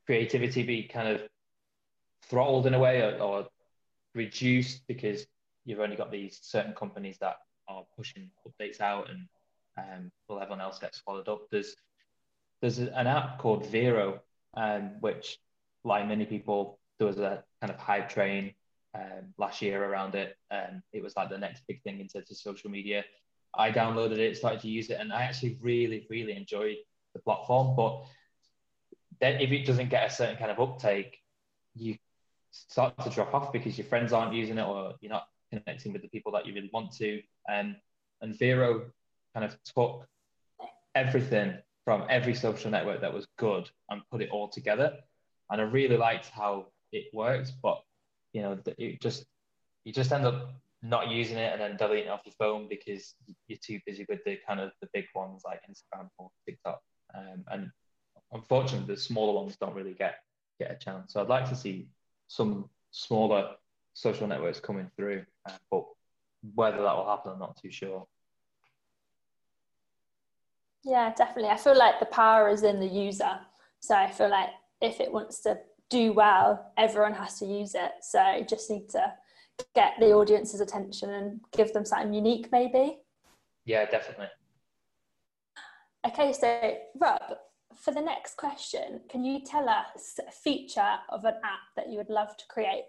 creativity 0.06 0.62
be 0.62 0.84
kind 0.84 1.08
of 1.08 1.22
throttled 2.22 2.66
in 2.66 2.74
a 2.74 2.78
way 2.78 3.00
or, 3.02 3.18
or 3.20 3.46
reduced 4.14 4.86
because 4.86 5.26
you've 5.64 5.80
only 5.80 5.96
got 5.96 6.10
these 6.10 6.38
certain 6.42 6.74
companies 6.74 7.18
that 7.20 7.36
are 7.68 7.84
pushing 7.96 8.30
updates 8.46 8.80
out 8.80 9.08
and 9.10 9.26
um, 9.78 10.10
will 10.28 10.40
everyone 10.40 10.60
else 10.60 10.78
get 10.78 10.94
swallowed 10.94 11.28
up? 11.28 11.42
There's 11.50 11.76
there's 12.62 12.78
an 12.78 13.06
app 13.06 13.38
called 13.38 13.66
Vero, 13.66 14.20
um, 14.56 14.92
which, 15.00 15.38
like 15.84 16.08
many 16.08 16.24
people, 16.24 16.78
there 16.98 17.06
was 17.06 17.18
a 17.18 17.44
kind 17.60 17.70
of 17.70 17.78
hype 17.78 18.08
train 18.08 18.54
um, 18.94 19.34
last 19.36 19.60
year 19.60 19.84
around 19.84 20.14
it. 20.14 20.36
Um, 20.50 20.82
it 20.92 21.02
was 21.02 21.14
like 21.16 21.28
the 21.28 21.36
next 21.38 21.64
big 21.68 21.82
thing 21.82 22.00
in 22.00 22.08
terms 22.08 22.30
of 22.30 22.36
social 22.36 22.70
media. 22.70 23.04
I 23.54 23.70
downloaded 23.70 24.18
it, 24.18 24.36
started 24.36 24.60
to 24.62 24.68
use 24.68 24.88
it, 24.88 24.98
and 25.00 25.12
I 25.12 25.22
actually 25.22 25.58
really, 25.60 26.06
really 26.08 26.34
enjoyed 26.34 26.76
the 27.14 27.20
platform. 27.20 27.76
But 27.76 28.04
then 29.20 29.40
if 29.40 29.50
it 29.52 29.66
doesn't 29.66 29.90
get 29.90 30.06
a 30.06 30.10
certain 30.10 30.36
kind 30.36 30.50
of 30.50 30.60
uptake, 30.60 31.18
you 31.74 31.96
start 32.50 32.98
to 33.02 33.10
drop 33.10 33.34
off 33.34 33.52
because 33.52 33.76
your 33.76 33.86
friends 33.86 34.12
aren't 34.12 34.34
using 34.34 34.58
it 34.58 34.66
or 34.66 34.94
you're 35.00 35.12
not 35.12 35.28
connecting 35.50 35.92
with 35.92 36.02
the 36.02 36.08
people 36.08 36.32
that 36.32 36.46
you 36.46 36.54
really 36.54 36.70
want 36.72 36.92
to. 36.96 37.20
And 37.48 37.76
and 38.22 38.38
Vero 38.38 38.90
kind 39.34 39.44
of 39.44 39.56
took 39.64 40.06
everything 40.94 41.58
from 41.84 42.04
every 42.08 42.34
social 42.34 42.70
network 42.70 43.00
that 43.00 43.12
was 43.12 43.26
good 43.36 43.70
and 43.90 44.02
put 44.10 44.22
it 44.22 44.30
all 44.30 44.48
together. 44.48 44.96
And 45.50 45.60
I 45.60 45.64
really 45.64 45.96
liked 45.96 46.30
how 46.30 46.66
it 46.92 47.04
worked, 47.12 47.52
but 47.62 47.82
you 48.32 48.42
know, 48.42 48.58
it 48.78 49.00
just 49.00 49.24
you 49.84 49.92
just 49.92 50.12
end 50.12 50.26
up 50.26 50.52
not 50.82 51.08
using 51.08 51.38
it 51.38 51.52
and 51.52 51.60
then 51.60 51.76
deleting 51.76 52.06
it 52.06 52.10
off 52.10 52.20
your 52.24 52.34
phone 52.38 52.68
because 52.68 53.14
you're 53.48 53.58
too 53.64 53.80
busy 53.86 54.04
with 54.08 54.20
the 54.24 54.38
kind 54.46 54.60
of 54.60 54.72
the 54.80 54.88
big 54.92 55.04
ones 55.14 55.42
like 55.44 55.60
Instagram 55.70 56.08
or 56.18 56.30
TikTok. 56.46 56.80
Um, 57.14 57.44
and 57.48 57.70
unfortunately, 58.32 58.94
the 58.94 59.00
smaller 59.00 59.32
ones 59.32 59.56
don't 59.56 59.74
really 59.74 59.94
get 59.94 60.16
get 60.58 60.70
a 60.70 60.76
chance. 60.76 61.12
So 61.12 61.20
I'd 61.20 61.28
like 61.28 61.48
to 61.50 61.56
see 61.56 61.86
some 62.28 62.68
smaller 62.90 63.50
social 63.92 64.26
networks 64.26 64.60
coming 64.60 64.90
through, 64.96 65.24
uh, 65.48 65.52
but 65.70 65.84
whether 66.54 66.78
that 66.78 66.96
will 66.96 67.08
happen, 67.08 67.32
I'm 67.32 67.38
not 67.38 67.56
too 67.60 67.70
sure. 67.70 68.06
Yeah, 70.84 71.12
definitely. 71.14 71.50
I 71.50 71.56
feel 71.56 71.76
like 71.76 71.98
the 71.98 72.06
power 72.06 72.48
is 72.48 72.62
in 72.62 72.78
the 72.78 72.86
user. 72.86 73.40
So 73.80 73.94
I 73.94 74.10
feel 74.10 74.30
like 74.30 74.50
if 74.80 75.00
it 75.00 75.12
wants 75.12 75.40
to 75.40 75.58
do 75.90 76.12
well, 76.12 76.72
everyone 76.76 77.14
has 77.14 77.38
to 77.40 77.46
use 77.46 77.74
it. 77.74 77.92
So 78.02 78.36
you 78.36 78.44
just 78.44 78.70
need 78.70 78.88
to 78.90 79.12
get 79.74 79.94
the 79.98 80.12
audience's 80.12 80.60
attention 80.60 81.10
and 81.10 81.40
give 81.52 81.72
them 81.72 81.84
something 81.84 82.14
unique, 82.14 82.50
maybe. 82.52 82.98
Yeah, 83.64 83.84
definitely. 83.86 84.28
Okay, 86.06 86.32
so 86.32 86.76
Rob, 87.00 87.20
for 87.78 87.92
the 87.92 88.00
next 88.00 88.36
question, 88.36 89.00
can 89.08 89.24
you 89.24 89.40
tell 89.40 89.68
us 89.68 90.18
a 90.26 90.30
feature 90.30 90.96
of 91.08 91.24
an 91.24 91.34
app 91.44 91.74
that 91.76 91.88
you 91.90 91.98
would 91.98 92.10
love 92.10 92.36
to 92.36 92.44
create? 92.48 92.84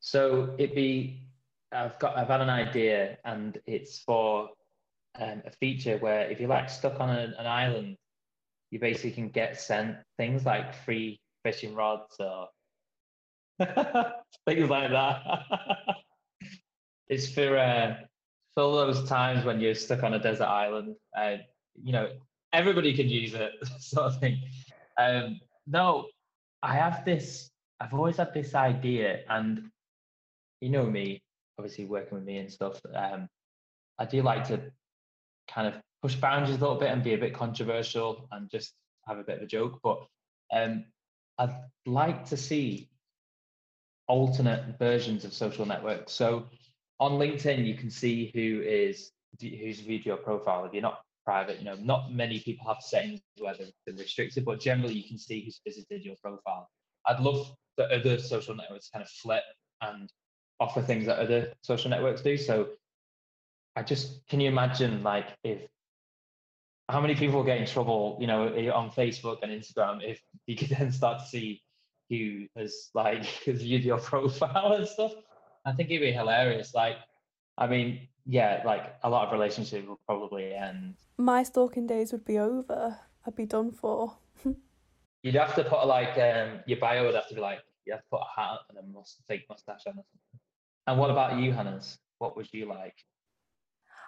So 0.00 0.54
it'd 0.58 0.74
be 0.74 1.26
I've 1.72 1.98
got 1.98 2.16
I've 2.16 2.28
had 2.28 2.40
an 2.40 2.50
idea 2.50 3.18
and 3.24 3.58
it's 3.66 3.98
for 4.00 4.50
um, 5.20 5.42
a 5.44 5.50
feature 5.50 5.98
where 5.98 6.30
if 6.30 6.40
you're 6.40 6.48
like 6.48 6.70
stuck 6.70 7.00
on 7.00 7.10
a, 7.10 7.34
an 7.38 7.46
island, 7.46 7.96
you 8.70 8.78
basically 8.78 9.12
can 9.12 9.28
get 9.28 9.60
sent 9.60 9.96
things 10.16 10.44
like 10.44 10.74
free 10.74 11.20
fishing 11.44 11.74
rods 11.74 12.16
or 12.18 12.48
things 14.46 14.70
like 14.70 14.90
that. 14.90 15.22
it's 17.08 17.28
for 17.28 17.56
uh, 17.56 17.96
for 18.54 18.72
those 18.72 19.08
times 19.08 19.44
when 19.44 19.60
you're 19.60 19.74
stuck 19.74 20.02
on 20.02 20.14
a 20.14 20.18
desert 20.18 20.46
island. 20.46 20.94
Uh, 21.16 21.36
you 21.82 21.92
know, 21.92 22.08
everybody 22.52 22.94
can 22.94 23.08
use 23.08 23.34
it, 23.34 23.52
sort 23.80 24.06
of 24.06 24.20
thing. 24.20 24.40
Um, 24.98 25.40
no, 25.66 26.06
I 26.62 26.74
have 26.74 27.04
this. 27.04 27.50
I've 27.80 27.94
always 27.94 28.16
had 28.16 28.32
this 28.32 28.54
idea, 28.54 29.20
and 29.28 29.70
you 30.60 30.70
know 30.70 30.86
me, 30.86 31.22
obviously 31.58 31.84
working 31.84 32.18
with 32.18 32.24
me 32.24 32.38
and 32.38 32.50
stuff. 32.50 32.80
Um, 32.94 33.28
I 33.98 34.04
do 34.04 34.22
like 34.22 34.46
to 34.48 34.60
kind 35.48 35.68
of 35.68 35.74
push 36.02 36.14
boundaries 36.14 36.56
a 36.56 36.60
little 36.60 36.76
bit 36.76 36.90
and 36.90 37.02
be 37.02 37.14
a 37.14 37.18
bit 37.18 37.34
controversial 37.34 38.28
and 38.32 38.50
just 38.50 38.74
have 39.06 39.18
a 39.18 39.24
bit 39.24 39.38
of 39.38 39.42
a 39.42 39.46
joke. 39.46 39.80
But 39.82 40.06
um, 40.52 40.84
I'd 41.38 41.56
like 41.86 42.26
to 42.26 42.36
see 42.36 42.90
alternate 44.08 44.78
versions 44.78 45.24
of 45.24 45.32
social 45.32 45.66
networks. 45.66 46.12
So 46.12 46.46
on 47.00 47.12
LinkedIn, 47.12 47.66
you 47.66 47.74
can 47.74 47.90
see 47.90 48.30
who 48.34 48.62
is 48.62 49.12
who's 49.40 49.80
viewed 49.80 50.06
your 50.06 50.16
profile. 50.16 50.64
If 50.64 50.72
you're 50.72 50.82
not 50.82 51.02
private, 51.26 51.58
you 51.58 51.64
know, 51.64 51.74
not 51.82 52.12
many 52.12 52.38
people 52.40 52.66
have 52.66 52.80
settings 52.80 53.20
where 53.38 53.54
they're 53.54 53.94
restricted, 53.96 54.44
but 54.44 54.60
generally 54.60 54.94
you 54.94 55.06
can 55.06 55.18
see 55.18 55.44
who's 55.44 55.60
visited 55.66 56.04
your 56.04 56.14
profile. 56.22 56.68
I'd 57.06 57.20
love 57.20 57.52
the 57.76 57.84
other 57.84 58.18
social 58.18 58.54
networks 58.54 58.88
kind 58.88 59.04
of 59.04 59.10
flip 59.10 59.42
and 59.82 60.10
offer 60.60 60.80
things 60.80 61.06
that 61.06 61.18
other 61.18 61.52
social 61.62 61.90
networks 61.90 62.22
do. 62.22 62.36
So 62.36 62.68
I 63.74 63.82
just 63.82 64.26
can 64.28 64.40
you 64.40 64.48
imagine 64.48 65.02
like 65.02 65.26
if 65.44 65.60
how 66.88 67.00
many 67.00 67.16
people 67.16 67.42
get 67.42 67.58
in 67.58 67.66
trouble, 67.66 68.16
you 68.20 68.28
know, 68.28 68.48
eh, 68.48 68.70
on 68.70 68.90
Facebook 68.90 69.38
and 69.42 69.50
Instagram 69.50 70.02
if 70.02 70.20
you 70.46 70.56
could 70.56 70.68
then 70.78 70.92
start 70.92 71.20
to 71.20 71.26
see 71.26 71.60
who 72.08 72.46
has 72.56 72.90
like 72.94 73.24
viewed 73.46 73.84
your 73.84 73.98
profile 74.10 74.72
and 74.72 74.86
stuff. 74.86 75.12
I 75.64 75.72
think 75.72 75.90
it'd 75.90 76.02
be 76.02 76.12
hilarious. 76.12 76.72
Like, 76.74 76.96
I 77.58 77.66
mean, 77.66 78.06
yeah, 78.26 78.62
like 78.64 78.94
a 79.04 79.10
lot 79.10 79.26
of 79.26 79.32
relationships 79.32 79.86
will 79.86 80.00
probably 80.06 80.52
end. 80.52 80.96
My 81.16 81.42
stalking 81.44 81.86
days 81.86 82.12
would 82.12 82.24
be 82.24 82.38
over. 82.38 82.98
I'd 83.26 83.36
be 83.36 83.46
done 83.46 83.70
for. 83.70 84.16
You'd 85.22 85.34
have 85.36 85.54
to 85.54 85.64
put 85.64 85.86
like 85.86 86.18
um 86.18 86.60
your 86.66 86.78
bio 86.78 87.04
would 87.04 87.14
have 87.14 87.28
to 87.28 87.34
be 87.34 87.40
like 87.40 87.60
you 87.84 87.92
have 87.92 88.02
to 88.02 88.08
put 88.10 88.20
a 88.20 88.40
hat 88.40 88.58
and 88.68 88.78
a 88.78 88.82
must 88.92 89.22
fake 89.28 89.44
mustache 89.48 89.86
on 89.86 89.92
or 89.92 90.04
something. 90.04 90.40
And 90.86 90.98
what 90.98 91.10
about 91.10 91.38
you, 91.38 91.52
Hannah's? 91.52 91.98
What 92.18 92.36
would 92.36 92.48
you 92.52 92.66
like? 92.66 92.94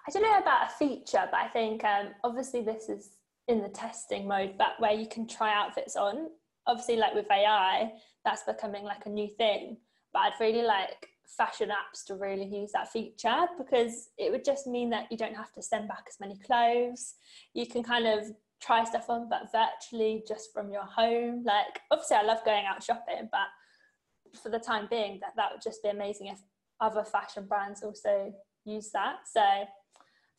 I 0.07 0.11
don't 0.11 0.23
know 0.23 0.39
about 0.39 0.69
a 0.69 0.75
feature, 0.75 1.29
but 1.31 1.39
I 1.39 1.49
think 1.49 1.85
um, 1.85 2.09
obviously 2.25 2.63
this 2.63 2.89
is 2.89 3.11
in 3.47 3.63
the 3.63 3.69
testing 3.69 4.27
mode, 4.27 4.55
but 4.57 4.73
where 4.79 4.93
you 4.93 5.07
can 5.07 5.27
try 5.27 5.53
outfits 5.53 5.97
on. 5.97 6.29
Obviously, 6.67 6.97
like 6.97 7.15
with 7.15 7.31
AI, 7.31 7.93
that's 8.25 8.43
becoming 8.43 8.85
like 8.85 9.07
a 9.07 9.11
new 9.11 9.29
thing. 9.29 9.77
But 10.13 10.21
I'd 10.21 10.41
really 10.41 10.63
like 10.63 11.09
fashion 11.37 11.71
apps 11.71 12.05
to 12.07 12.15
really 12.15 12.47
use 12.47 12.73
that 12.73 12.91
feature 12.91 13.47
because 13.59 14.09
it 14.17 14.33
would 14.33 14.45
just 14.45 14.67
mean 14.67 14.91
that 14.91 15.07
you 15.11 15.17
don't 15.17 15.37
have 15.37 15.53
to 15.53 15.63
send 15.63 15.89
back 15.89 16.05
as 16.09 16.17
many 16.21 16.37
clothes. 16.39 17.15
You 17.55 17.67
can 17.67 17.83
kind 17.83 18.07
of 18.07 18.25
try 18.61 18.85
stuff 18.85 19.09
on, 19.09 19.29
but 19.29 19.53
virtually 19.53 20.25
just 20.27 20.53
from 20.53 20.71
your 20.71 20.85
home. 20.85 21.45
Like, 21.45 21.81
obviously, 21.91 22.17
I 22.17 22.23
love 22.23 22.45
going 22.45 22.65
out 22.65 22.83
shopping, 22.83 23.29
but 23.31 24.41
for 24.43 24.49
the 24.49 24.59
time 24.59 24.89
being, 24.91 25.19
that, 25.21 25.35
that 25.37 25.53
would 25.53 25.63
just 25.63 25.83
be 25.83 25.91
amazing 25.91 26.29
if 26.29 26.41
other 26.81 27.05
fashion 27.05 27.47
brands 27.47 27.83
also 27.83 28.33
use 28.65 28.91
that. 28.93 29.17
So 29.33 29.41
I 29.41 29.67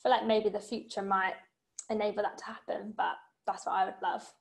feel 0.01 0.11
like 0.11 0.25
maybe 0.25 0.49
the 0.49 0.59
future 0.59 1.01
might 1.01 1.35
enable 1.89 2.23
that 2.23 2.37
to 2.39 2.45
happen, 2.45 2.93
but 2.97 3.15
that's 3.47 3.65
what 3.65 3.73
I 3.73 3.85
would 3.85 3.95
love. 4.01 4.31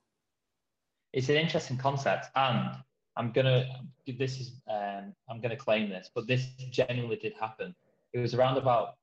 It's 1.12 1.28
an 1.28 1.36
interesting 1.36 1.78
concept, 1.78 2.26
and 2.36 2.76
I'm 3.18 3.32
gonna 3.32 3.66
this 4.06 4.40
is 4.40 4.52
um, 4.70 5.12
I'm 5.28 5.40
gonna 5.40 5.56
claim 5.56 5.90
this, 5.90 6.08
but 6.14 6.26
this 6.28 6.46
genuinely 6.70 7.16
did 7.16 7.34
happen. 7.38 7.74
It 8.12 8.20
was 8.20 8.32
around 8.32 8.56
about 8.56 8.94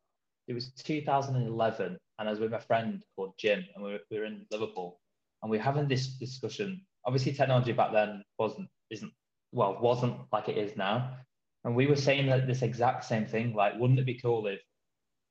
it 0.48 0.53
was 0.53 0.72
2011, 0.72 1.98
and 2.19 2.27
I 2.27 2.31
was 2.31 2.39
with 2.39 2.51
my 2.51 2.60
friend 2.60 3.03
called 3.15 3.34
Jim, 3.38 3.65
and 3.75 3.84
we 3.84 3.91
were, 3.91 4.00
we 4.10 4.19
were 4.19 4.25
in 4.25 4.45
Liverpool, 4.51 5.00
and 5.41 5.51
we 5.51 5.57
were 5.57 5.63
having 5.63 5.88
this 5.88 6.07
discussion. 6.07 6.81
Obviously, 7.05 7.34
technology 7.34 7.74
back 7.74 7.91
then 7.91 8.24
wasn't 8.39 8.69
isn't 8.89 9.12
well 9.51 9.77
wasn't 9.81 10.17
like 10.31 10.48
it 10.48 10.57
is 10.57 10.77
now, 10.77 11.17
and 11.65 11.75
we 11.75 11.86
were 11.86 11.98
saying 11.98 12.27
that 12.27 12.48
this 12.48 12.62
exact 12.62 13.03
same 13.03 13.25
thing. 13.25 13.53
Like, 13.53 13.77
wouldn't 13.77 14.00
it 14.00 14.05
be 14.05 14.19
cool 14.19 14.48
if 14.48 14.62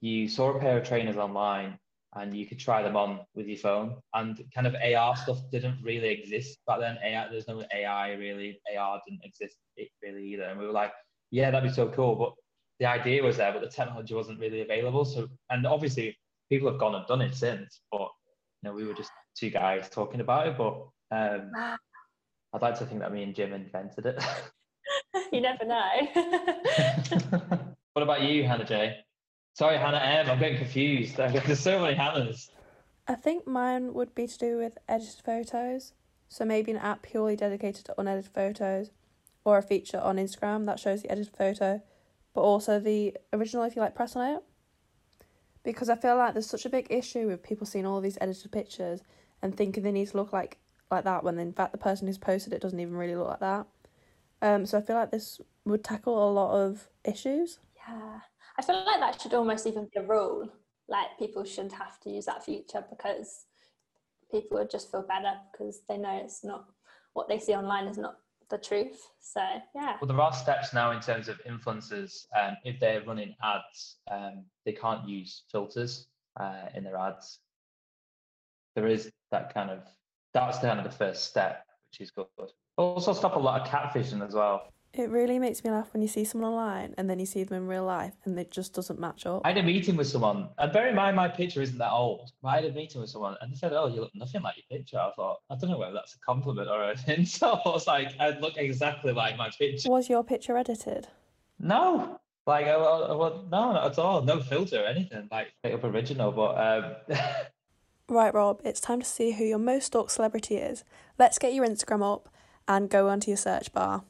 you 0.02 0.28
saw 0.28 0.50
a 0.50 0.60
pair 0.60 0.76
of 0.76 0.86
trainers 0.86 1.16
online 1.16 1.78
and 2.16 2.36
you 2.36 2.46
could 2.46 2.58
try 2.58 2.82
them 2.82 2.96
on 2.96 3.20
with 3.34 3.46
your 3.46 3.58
phone. 3.58 3.96
And 4.14 4.40
kind 4.54 4.66
of 4.66 4.74
AR 4.74 5.16
stuff 5.16 5.38
didn't 5.50 5.78
really 5.82 6.08
exist 6.08 6.58
back 6.66 6.80
then. 6.80 6.98
AI, 7.04 7.28
there's 7.30 7.48
no 7.48 7.64
AI 7.74 8.12
really. 8.12 8.60
AR 8.76 9.00
didn't 9.06 9.24
exist 9.24 9.56
it 9.76 9.88
really 10.02 10.24
either. 10.32 10.44
And 10.44 10.58
we 10.58 10.66
were 10.66 10.72
like, 10.72 10.92
yeah, 11.30 11.50
that'd 11.50 11.68
be 11.68 11.74
so 11.74 11.88
cool. 11.88 12.14
But 12.14 12.32
the 12.78 12.86
idea 12.86 13.22
was 13.22 13.36
there, 13.36 13.52
but 13.52 13.62
the 13.62 13.68
technology 13.68 14.14
wasn't 14.14 14.40
really 14.40 14.60
available. 14.60 15.04
So, 15.04 15.28
and 15.50 15.66
obviously 15.66 16.16
people 16.48 16.70
have 16.70 16.78
gone 16.78 16.94
and 16.94 17.06
done 17.06 17.22
it 17.22 17.34
since. 17.34 17.80
But 17.90 18.08
you 18.62 18.70
know, 18.70 18.72
we 18.72 18.84
were 18.84 18.94
just 18.94 19.10
two 19.36 19.50
guys 19.50 19.88
talking 19.88 20.20
about 20.20 20.46
it. 20.46 20.56
But 20.56 20.74
um, 21.10 21.50
I'd 22.52 22.62
like 22.62 22.78
to 22.78 22.86
think 22.86 23.00
that 23.00 23.12
me 23.12 23.24
and 23.24 23.34
Jim 23.34 23.52
invented 23.52 24.06
it. 24.06 24.24
you 25.32 25.40
never 25.40 25.64
know. 25.64 25.90
what 27.92 28.02
about 28.02 28.22
you, 28.22 28.44
Hannah 28.44 28.64
J? 28.64 28.98
Sorry, 29.54 29.78
Hannah 29.78 29.98
M. 29.98 30.28
I'm 30.28 30.38
getting 30.40 30.58
confused. 30.58 31.16
There's 31.16 31.60
so 31.60 31.80
many 31.80 31.96
Hannahs. 31.96 32.50
I 33.06 33.14
think 33.14 33.46
mine 33.46 33.94
would 33.94 34.12
be 34.12 34.26
to 34.26 34.38
do 34.38 34.58
with 34.58 34.78
edited 34.88 35.24
photos. 35.24 35.92
So 36.28 36.44
maybe 36.44 36.72
an 36.72 36.78
app 36.78 37.02
purely 37.02 37.36
dedicated 37.36 37.84
to 37.84 37.94
unedited 37.96 38.32
photos, 38.32 38.90
or 39.44 39.56
a 39.56 39.62
feature 39.62 40.00
on 40.00 40.16
Instagram 40.16 40.66
that 40.66 40.80
shows 40.80 41.02
the 41.02 41.10
edited 41.10 41.36
photo, 41.36 41.80
but 42.34 42.40
also 42.40 42.80
the 42.80 43.16
original 43.32 43.62
if 43.62 43.76
you 43.76 43.82
like 43.82 43.94
press 43.94 44.16
on 44.16 44.36
it. 44.36 44.42
Because 45.62 45.88
I 45.88 45.94
feel 45.94 46.16
like 46.16 46.32
there's 46.32 46.50
such 46.50 46.66
a 46.66 46.70
big 46.70 46.88
issue 46.90 47.28
with 47.28 47.44
people 47.44 47.66
seeing 47.66 47.86
all 47.86 48.00
these 48.00 48.18
edited 48.20 48.50
pictures 48.50 49.02
and 49.40 49.56
thinking 49.56 49.84
they 49.84 49.92
need 49.92 50.08
to 50.08 50.16
look 50.16 50.32
like 50.32 50.58
like 50.90 51.04
that 51.04 51.24
when 51.24 51.38
in 51.38 51.52
fact 51.52 51.72
the 51.72 51.78
person 51.78 52.06
who's 52.06 52.18
posted 52.18 52.52
it 52.52 52.60
doesn't 52.60 52.80
even 52.80 52.96
really 52.96 53.14
look 53.14 53.28
like 53.28 53.40
that. 53.40 53.66
Um, 54.42 54.66
so 54.66 54.78
I 54.78 54.80
feel 54.80 54.96
like 54.96 55.12
this 55.12 55.40
would 55.64 55.84
tackle 55.84 56.28
a 56.28 56.32
lot 56.32 56.52
of 56.54 56.88
issues. 57.04 57.60
Yeah. 57.76 58.20
I 58.58 58.62
feel 58.62 58.84
like 58.84 59.00
that 59.00 59.20
should 59.20 59.34
almost 59.34 59.66
even 59.66 59.88
be 59.92 60.00
a 60.00 60.06
rule. 60.06 60.48
Like 60.88 61.18
people 61.18 61.44
shouldn't 61.44 61.72
have 61.72 61.98
to 62.00 62.10
use 62.10 62.26
that 62.26 62.44
feature 62.44 62.84
because 62.88 63.46
people 64.30 64.58
would 64.58 64.70
just 64.70 64.90
feel 64.90 65.02
better 65.02 65.32
because 65.52 65.80
they 65.88 65.96
know 65.96 66.20
it's 66.22 66.44
not 66.44 66.66
what 67.14 67.28
they 67.28 67.38
see 67.38 67.54
online 67.54 67.86
is 67.86 67.98
not 67.98 68.16
the 68.50 68.58
truth. 68.58 69.00
So 69.20 69.40
yeah. 69.74 69.96
Well, 70.00 70.08
there 70.08 70.20
are 70.20 70.32
steps 70.32 70.72
now 70.74 70.90
in 70.92 71.00
terms 71.00 71.28
of 71.28 71.40
influencers. 71.44 72.26
Um, 72.38 72.56
if 72.64 72.78
they're 72.78 73.02
running 73.02 73.34
ads, 73.42 73.96
um, 74.10 74.44
they 74.64 74.72
can't 74.72 75.08
use 75.08 75.44
filters. 75.50 76.06
uh, 76.38 76.66
in 76.74 76.84
their 76.84 76.96
ads. 76.96 77.38
There 78.74 78.86
is 78.86 79.10
that 79.30 79.54
kind 79.54 79.70
of 79.70 79.80
that's 80.32 80.58
kind 80.58 80.78
of 80.80 80.84
the 80.84 80.90
first 80.90 81.26
step, 81.26 81.64
which 81.90 82.00
is 82.00 82.10
good. 82.10 82.26
Also, 82.76 83.12
stop 83.12 83.36
a 83.36 83.38
lot 83.38 83.60
of 83.60 83.68
catfishing 83.68 84.26
as 84.26 84.34
well. 84.34 84.73
It 84.96 85.10
really 85.10 85.40
makes 85.40 85.64
me 85.64 85.70
laugh 85.70 85.92
when 85.92 86.02
you 86.02 86.08
see 86.08 86.24
someone 86.24 86.52
online 86.52 86.94
and 86.96 87.10
then 87.10 87.18
you 87.18 87.26
see 87.26 87.42
them 87.42 87.56
in 87.56 87.66
real 87.66 87.84
life 87.84 88.14
and 88.24 88.38
it 88.38 88.52
just 88.52 88.72
doesn't 88.74 89.00
match 89.00 89.26
up. 89.26 89.42
I 89.44 89.48
had 89.48 89.58
a 89.58 89.62
meeting 89.62 89.96
with 89.96 90.06
someone, 90.06 90.48
and 90.56 90.72
bear 90.72 90.86
in 90.86 90.94
mind 90.94 91.16
my 91.16 91.26
picture 91.26 91.60
isn't 91.60 91.78
that 91.78 91.90
old, 91.90 92.30
I 92.44 92.56
had 92.56 92.64
a 92.64 92.72
meeting 92.72 93.00
with 93.00 93.10
someone 93.10 93.36
and 93.40 93.50
they 93.50 93.56
said, 93.56 93.72
Oh, 93.72 93.88
you 93.88 94.00
look 94.00 94.12
nothing 94.14 94.42
like 94.42 94.54
your 94.56 94.78
picture. 94.78 94.98
I 94.98 95.10
thought, 95.16 95.38
I 95.50 95.56
don't 95.56 95.70
know 95.70 95.78
whether 95.78 95.94
that's 95.94 96.14
a 96.14 96.18
compliment 96.20 96.68
or 96.68 96.84
anything. 96.84 97.18
insult. 97.18 97.62
I 97.66 97.70
was 97.70 97.86
like, 97.88 98.12
I 98.20 98.38
look 98.38 98.56
exactly 98.56 99.12
like 99.12 99.36
my 99.36 99.50
picture. 99.50 99.90
Was 99.90 100.08
your 100.08 100.22
picture 100.22 100.56
edited? 100.56 101.08
No, 101.58 102.20
like, 102.46 102.66
I, 102.66 102.72
I, 102.72 103.12
I, 103.12 103.16
no, 103.16 103.48
not 103.50 103.92
at 103.92 103.98
all. 103.98 104.22
No 104.22 104.40
filter 104.40 104.82
or 104.82 104.86
anything. 104.86 105.28
Like, 105.30 105.52
straight 105.58 105.74
up 105.74 105.84
original, 105.84 106.30
but. 106.30 106.58
Um... 106.58 107.18
right, 108.08 108.34
Rob, 108.34 108.60
it's 108.64 108.80
time 108.80 109.00
to 109.00 109.06
see 109.06 109.32
who 109.32 109.44
your 109.44 109.58
most 109.58 109.86
stalked 109.86 110.10
celebrity 110.10 110.56
is. 110.56 110.84
Let's 111.18 111.38
get 111.38 111.54
your 111.54 111.66
Instagram 111.66 112.14
up 112.14 112.28
and 112.68 112.90
go 112.90 113.08
onto 113.08 113.30
your 113.30 113.38
search 113.38 113.72
bar. 113.72 114.04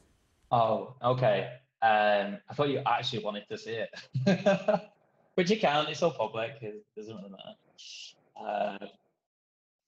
Oh, 0.55 0.95
okay. 1.03 1.49
Um, 1.81 2.37
I 2.49 2.53
thought 2.53 2.69
you 2.69 2.81
actually 2.85 3.25
wanted 3.25 3.43
to 3.49 3.57
see 3.57 3.77
it, 3.83 3.89
which 5.35 5.51
you 5.51 5.59
can. 5.59 5.87
It's 5.87 6.01
all 6.01 6.11
public. 6.11 6.53
It 6.61 6.81
doesn't 6.95 7.13
really 7.13 7.29
matter. 7.29 8.79
Uh, 8.81 8.85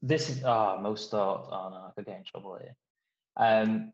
this 0.01 0.29
is 0.29 0.43
oh, 0.43 0.77
most 0.81 1.09
thought. 1.09 1.47
Oh 1.49 1.69
no, 1.69 1.85
I 1.87 1.91
could 1.95 2.05
get 2.05 2.17
in 2.17 2.25
trouble 2.25 2.59
here. 2.59 2.75
Um, 3.37 3.93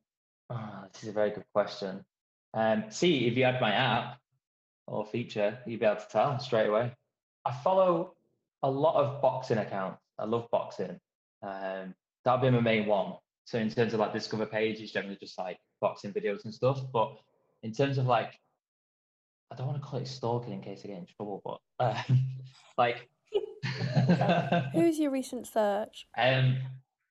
oh, 0.50 0.86
this 0.92 1.04
is 1.04 1.10
a 1.10 1.12
very 1.12 1.30
good 1.30 1.46
question. 1.54 2.04
Um, 2.56 2.86
see 2.90 3.28
if 3.28 3.38
you 3.38 3.46
had 3.46 3.62
my 3.62 3.72
app 3.72 4.18
or 4.88 5.06
feature, 5.06 5.60
you'd 5.68 5.80
be 5.80 5.86
able 5.86 6.02
to 6.02 6.08
tell 6.10 6.40
straight 6.40 6.70
away. 6.70 6.92
I 7.46 7.52
follow 7.64 8.16
a 8.64 8.72
lot 8.72 8.96
of 8.96 9.22
boxing 9.22 9.60
accounts. 9.60 10.02
I 10.18 10.26
love 10.26 10.48
boxing. 10.50 11.00
Um, 11.44 11.94
that'd 12.26 12.42
be 12.42 12.50
my 12.50 12.62
main 12.62 12.88
one. 12.88 13.14
So 13.46 13.60
in 13.60 13.70
terms 13.70 13.94
of 13.94 14.00
like 14.00 14.14
discover 14.14 14.46
page, 14.46 14.80
it's 14.80 14.92
generally 14.92 15.18
just 15.20 15.38
like 15.38 15.58
boxing 15.82 16.14
videos 16.14 16.46
and 16.46 16.54
stuff. 16.54 16.82
But 16.92 17.16
in 17.62 17.72
terms 17.72 17.98
of 17.98 18.06
like, 18.06 18.40
I 19.52 19.56
don't 19.56 19.68
want 19.68 19.82
to 19.82 19.88
call 19.88 20.00
it 20.00 20.08
stalking 20.08 20.54
in 20.54 20.62
case 20.62 20.82
I 20.84 20.88
get 20.88 20.98
in 20.98 21.06
trouble, 21.06 21.42
but 21.44 21.60
uh, 21.86 22.02
like. 22.78 23.10
Who's 24.74 25.00
your 25.00 25.12
recent 25.12 25.48
search? 25.48 26.08
Um, 26.18 26.58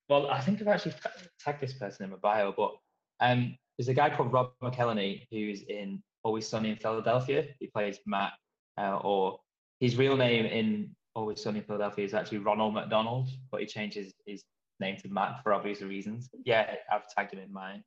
well, 0.09 0.29
I 0.29 0.41
think 0.41 0.61
I've 0.61 0.67
actually 0.67 0.93
tagged 1.39 1.61
this 1.61 1.73
person 1.73 2.05
in 2.05 2.11
my 2.11 2.17
bio, 2.17 2.53
but 2.55 2.73
um, 3.19 3.57
there's 3.77 3.87
a 3.87 3.93
guy 3.93 4.15
called 4.15 4.31
Rob 4.31 4.51
McElhenney 4.61 5.25
who's 5.31 5.63
in 5.63 6.01
Always 6.23 6.47
Sunny 6.47 6.69
in 6.69 6.75
Philadelphia. 6.77 7.45
He 7.59 7.67
plays 7.67 7.99
Mac, 8.05 8.33
uh, 8.77 8.97
or 8.97 9.39
his 9.79 9.95
real 9.97 10.15
name 10.15 10.45
in 10.45 10.95
Always 11.15 11.41
Sunny 11.41 11.59
in 11.59 11.65
Philadelphia 11.65 12.05
is 12.05 12.13
actually 12.13 12.39
Ronald 12.39 12.73
McDonald, 12.73 13.29
but 13.51 13.61
he 13.61 13.65
changes 13.65 14.13
his 14.25 14.43
name 14.83 14.97
to 14.97 15.09
Mac 15.09 15.41
for 15.43 15.53
obvious 15.53 15.81
reasons. 15.81 16.29
Yeah, 16.45 16.75
I've 16.91 17.07
tagged 17.07 17.33
him 17.33 17.39
in 17.39 17.51
mine. 17.51 17.83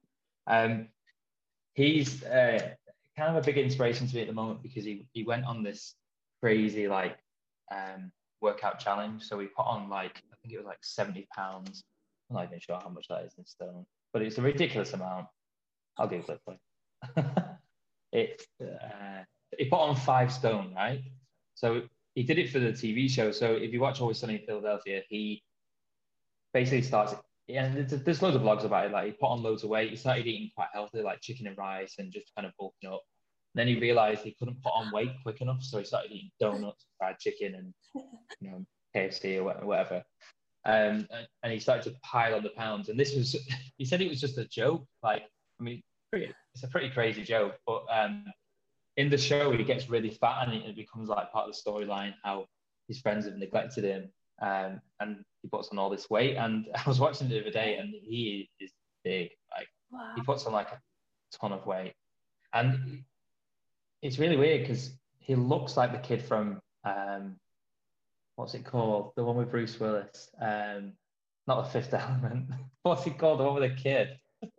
Um, 0.47 0.89
he's 1.75 2.25
uh, 2.25 2.71
kind 3.17 3.37
of 3.37 3.43
a 3.43 3.47
big 3.47 3.59
inspiration 3.59 4.07
to 4.07 4.15
me 4.15 4.23
at 4.23 4.27
the 4.27 4.33
moment 4.33 4.63
because 4.63 4.85
he, 4.85 5.07
he 5.13 5.23
went 5.23 5.45
on 5.45 5.63
this 5.63 5.95
crazy 6.41 6.89
like 6.89 7.17
um, 7.73 8.11
workout 8.41 8.79
challenge. 8.79 9.23
So 9.23 9.37
we 9.37 9.47
put 9.47 9.67
on 9.67 9.89
like 9.89 10.23
I 10.33 10.37
think 10.41 10.55
it 10.55 10.59
was 10.59 10.67
like 10.67 10.83
seventy 10.83 11.27
pounds. 11.35 11.85
I'm 12.29 12.37
not 12.37 12.47
even 12.47 12.61
sure 12.61 12.79
how 12.83 12.89
much 12.89 13.07
that 13.09 13.25
is 13.25 13.35
in 13.39 13.47
stone, 13.47 13.87
but 14.13 14.23
it's 14.23 14.39
a 14.39 14.43
ridiculous 14.43 14.93
amount. 14.93 15.27
I'll 15.99 16.09
give 16.09 16.29
it 16.29 16.41
for 16.45 16.55
you. 16.55 17.25
it 18.13 18.43
uh, 18.61 19.23
he 19.59 19.67
put 19.67 19.79
on 19.79 19.97
five 19.97 20.33
stone, 20.33 20.73
right? 20.75 21.03
So 21.55 21.83
he 22.15 22.23
did 22.23 22.39
it 22.39 22.51
for 22.51 22.59
the 22.59 22.73
TV 22.73 23.09
show. 23.11 23.31
So 23.31 23.53
if 23.53 23.73
you 23.73 23.81
watch 23.81 24.01
Always 24.01 24.19
Sunny 24.19 24.37
in 24.37 24.47
Philadelphia, 24.47 25.03
he 25.09 25.43
basically 26.57 26.81
starts 26.81 27.15
yeah, 27.49 27.71
there's, 27.73 28.23
loads 28.23 28.35
of 28.35 28.43
blogs 28.43 28.65
about 28.65 28.87
it. 28.87 28.93
Like 28.93 29.07
he 29.07 29.13
put 29.13 29.29
on 29.29 29.43
loads 29.43 29.63
of 29.63 29.71
weight. 29.71 29.91
He 29.91 29.97
started 29.97 30.27
eating 30.27 30.51
quite 30.57 30.69
healthy, 30.73 31.03
like 31.03 31.21
chicken 31.21 31.47
and 31.47 31.57
rice, 31.57 31.95
and 31.99 32.11
just 32.11 32.33
kind 32.35 32.47
of 32.47 32.53
bulking 32.59 32.91
up. 32.91 33.03
And 33.55 33.61
then 33.61 33.69
he 33.69 33.79
realized 33.79 34.23
he 34.23 34.35
couldn't 34.37 34.61
put 34.63 34.73
on 34.75 34.91
weight 34.91 35.13
quick 35.23 35.41
enough, 35.41 35.63
so 35.63 35.79
he 35.79 35.85
started 35.85 36.11
eating 36.11 36.31
donuts, 36.41 36.87
fried 36.99 37.19
chicken, 37.21 37.55
and 37.55 37.75
you 38.41 38.51
know 38.51 38.67
KFC 38.97 39.37
or 39.37 39.45
whatever. 39.65 40.03
Um, 40.65 41.07
and 41.45 41.53
he 41.53 41.61
started 41.61 41.85
to 41.85 41.97
pile 42.03 42.35
on 42.35 42.43
the 42.43 42.49
pounds. 42.49 42.89
And 42.89 42.99
this 42.99 43.15
was, 43.15 43.37
he 43.79 43.85
said 43.85 44.01
it 44.01 44.09
was 44.09 44.21
just 44.21 44.39
a 44.39 44.49
joke. 44.49 44.85
Like, 45.05 45.23
I 45.61 45.63
mean, 45.63 45.83
pretty, 46.11 46.33
it's 46.55 46.65
a 46.65 46.69
pretty 46.69 46.91
crazy 46.91 47.23
joke. 47.23 47.55
But 47.65 47.85
um, 47.93 48.25
in 48.97 49.09
the 49.09 49.19
show, 49.19 49.53
he 49.53 49.63
gets 49.63 49.89
really 49.89 50.11
fat, 50.11 50.49
and 50.49 50.55
it 50.65 50.75
becomes 50.75 51.11
like 51.11 51.31
part 51.31 51.49
of 51.49 51.55
the 51.55 51.71
storyline 51.71 52.15
how 52.25 52.47
his 52.89 52.99
friends 52.99 53.27
have 53.27 53.37
neglected 53.37 53.85
him 53.85 54.11
um, 54.41 54.81
and 55.01 55.25
he 55.43 55.49
puts 55.49 55.69
on 55.69 55.79
all 55.79 55.91
this 55.91 56.11
weight. 56.11 56.37
And 56.37 56.67
I 56.75 56.83
was 56.89 57.01
watching 57.01 57.29
the 57.29 57.41
other 57.41 57.51
day, 57.51 57.77
and 57.77 57.91
he 57.91 58.49
is 58.61 58.73
big. 59.05 59.31
Like 59.57 59.69
wow. 59.91 60.13
he 60.15 60.23
puts 60.23 60.47
on 60.47 60.53
like 60.53 60.71
a 60.71 60.81
ton 61.39 61.53
of 61.53 61.67
weight, 61.67 61.95
and 62.53 63.03
it's 64.03 64.19
really 64.19 64.37
weird 64.37 64.63
because 64.63 64.93
he 65.19 65.35
looks 65.35 65.77
like 65.77 65.93
the 65.93 65.99
kid 65.99 66.23
from 66.23 66.61
um, 66.85 67.37
what's 68.37 68.55
it 68.55 68.65
called? 68.65 69.13
The 69.17 69.25
one 69.25 69.37
with 69.37 69.51
Bruce 69.51 69.79
Willis. 69.81 70.31
Um, 70.41 70.93
not 71.47 71.65
the 71.65 71.71
Fifth 71.71 71.95
Element. 71.95 72.51
what's 72.83 73.07
it 73.07 73.19
called? 73.19 73.41
The 73.41 73.45
one 73.45 73.55
with 73.61 73.71
the 73.71 73.83
kid. 73.83 74.19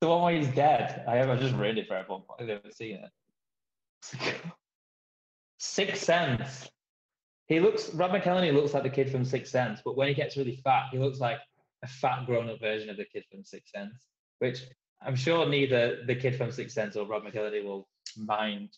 the 0.00 0.08
one 0.08 0.22
where 0.22 0.34
he's 0.34 0.48
dead. 0.48 1.04
I 1.06 1.16
have 1.16 1.38
just 1.40 1.54
ruined 1.54 1.78
it 1.78 1.88
for 1.88 1.96
everyone. 1.96 2.22
I've 2.38 2.46
never 2.46 2.70
seen 2.70 3.00
it. 3.02 4.34
Sixth 5.58 6.04
Sense. 6.04 6.68
He 7.46 7.60
looks 7.60 7.94
Rob 7.94 8.12
McElhenney 8.12 8.52
looks 8.52 8.74
like 8.74 8.82
the 8.82 8.90
kid 8.90 9.10
from 9.10 9.24
Six 9.24 9.50
Sense, 9.50 9.80
but 9.84 9.96
when 9.96 10.08
he 10.08 10.14
gets 10.14 10.36
really 10.36 10.56
fat, 10.56 10.86
he 10.90 10.98
looks 10.98 11.18
like 11.18 11.38
a 11.84 11.88
fat 11.88 12.26
grown-up 12.26 12.60
version 12.60 12.90
of 12.90 12.96
the 12.96 13.04
kid 13.04 13.24
from 13.30 13.44
Six 13.44 13.70
Sense, 13.70 14.06
which 14.38 14.62
I'm 15.02 15.16
sure 15.16 15.48
neither 15.48 16.04
the 16.06 16.14
kid 16.14 16.36
from 16.36 16.50
Six 16.50 16.74
Sense 16.74 16.96
or 16.96 17.06
Rob 17.06 17.24
McElhenney 17.24 17.64
will 17.64 17.88
mind 18.16 18.70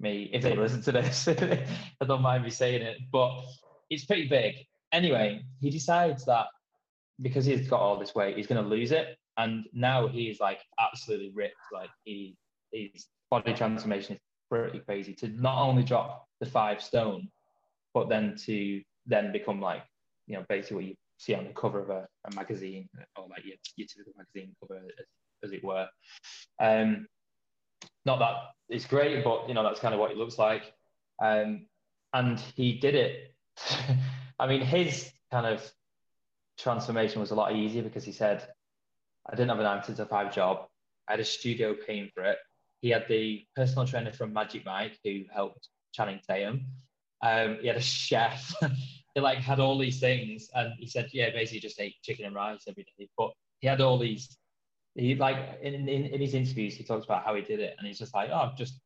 me 0.00 0.30
if 0.32 0.42
they 0.42 0.54
listen 0.54 0.82
to 0.82 0.92
this. 0.92 1.28
I 2.00 2.04
don't 2.06 2.22
mind 2.22 2.44
me 2.44 2.50
saying 2.50 2.82
it, 2.82 2.98
but 3.12 3.42
it's 3.90 4.04
pretty 4.04 4.28
big. 4.28 4.54
Anyway, 4.92 5.42
he 5.60 5.70
decides 5.70 6.24
that 6.26 6.46
because 7.20 7.44
he's 7.44 7.68
got 7.68 7.80
all 7.80 7.98
this 7.98 8.14
weight, 8.14 8.36
he's 8.36 8.46
going 8.46 8.62
to 8.62 8.68
lose 8.68 8.92
it, 8.92 9.16
and 9.36 9.66
now 9.72 10.06
he's 10.06 10.40
like 10.40 10.60
absolutely 10.78 11.32
ripped. 11.34 11.54
Like 11.72 11.90
he, 12.04 12.36
his 12.72 13.06
body 13.30 13.54
transformation 13.54 14.16
is 14.16 14.20
pretty 14.50 14.80
crazy 14.80 15.14
to 15.14 15.28
not 15.28 15.62
only 15.62 15.82
drop 15.82 16.26
the 16.40 16.46
five 16.46 16.82
stone, 16.82 17.28
but 17.94 18.08
then 18.08 18.36
to 18.46 18.82
then 19.06 19.32
become 19.32 19.60
like, 19.60 19.82
you 20.26 20.36
know, 20.36 20.44
basically 20.48 20.76
what 20.76 20.84
you 20.84 20.94
see 21.18 21.34
on 21.34 21.44
the 21.44 21.52
cover 21.52 21.80
of 21.80 21.90
a, 21.90 22.06
a 22.30 22.34
magazine 22.34 22.88
or 23.16 23.26
like 23.28 23.44
your, 23.44 23.56
your 23.76 23.86
typical 23.86 24.12
magazine 24.16 24.54
cover, 24.60 24.80
as, 24.98 25.06
as 25.44 25.52
it 25.52 25.64
were. 25.64 25.88
Um, 26.60 27.06
not 28.04 28.18
that 28.20 28.34
it's 28.68 28.86
great, 28.86 29.24
but 29.24 29.48
you 29.48 29.54
know, 29.54 29.62
that's 29.62 29.80
kind 29.80 29.94
of 29.94 30.00
what 30.00 30.10
it 30.10 30.16
looks 30.16 30.38
like. 30.38 30.72
Um, 31.22 31.66
and 32.12 32.38
he 32.38 32.78
did 32.78 32.94
it. 32.94 33.34
I 34.38 34.46
mean, 34.46 34.60
his 34.60 35.10
kind 35.30 35.46
of 35.46 35.68
transformation 36.58 37.20
was 37.20 37.30
a 37.30 37.34
lot 37.34 37.54
easier 37.54 37.82
because 37.82 38.04
he 38.04 38.12
said, 38.12 38.46
I 39.26 39.34
didn't 39.34 39.50
have 39.50 39.60
an 39.60 39.66
answer 39.66 39.94
to 39.94 40.06
five 40.06 40.34
job. 40.34 40.66
I 41.08 41.12
had 41.12 41.20
a 41.20 41.24
studio 41.24 41.74
paying 41.74 42.10
for 42.14 42.22
it. 42.24 42.38
He 42.80 42.90
had 42.90 43.06
the 43.08 43.44
personal 43.56 43.86
trainer 43.86 44.12
from 44.12 44.32
Magic 44.32 44.64
Mike 44.64 44.98
who 45.04 45.22
helped 45.32 45.68
Channing 45.92 46.20
Tatum. 46.28 46.66
Um, 47.22 47.58
he 47.60 47.66
had 47.66 47.76
a 47.76 47.82
chef. 47.82 48.54
he 49.14 49.20
like 49.20 49.38
had 49.38 49.60
all 49.60 49.78
these 49.78 50.00
things, 50.00 50.48
and 50.54 50.72
he 50.78 50.86
said, 50.86 51.08
yeah, 51.12 51.30
basically 51.30 51.60
just 51.60 51.80
ate 51.80 51.96
chicken 52.02 52.26
and 52.26 52.34
rice 52.34 52.64
every 52.68 52.84
day. 52.84 53.08
But 53.16 53.32
he 53.60 53.68
had 53.68 53.80
all 53.80 53.98
these. 53.98 54.36
He 54.94 55.14
like 55.14 55.58
in, 55.62 55.74
in, 55.74 56.06
in 56.06 56.20
his 56.20 56.34
interviews, 56.34 56.74
he 56.74 56.84
talks 56.84 57.04
about 57.04 57.24
how 57.24 57.34
he 57.34 57.42
did 57.42 57.60
it, 57.60 57.74
and 57.78 57.86
he's 57.86 57.98
just 57.98 58.14
like, 58.14 58.30
oh, 58.30 58.52
just 58.56 58.80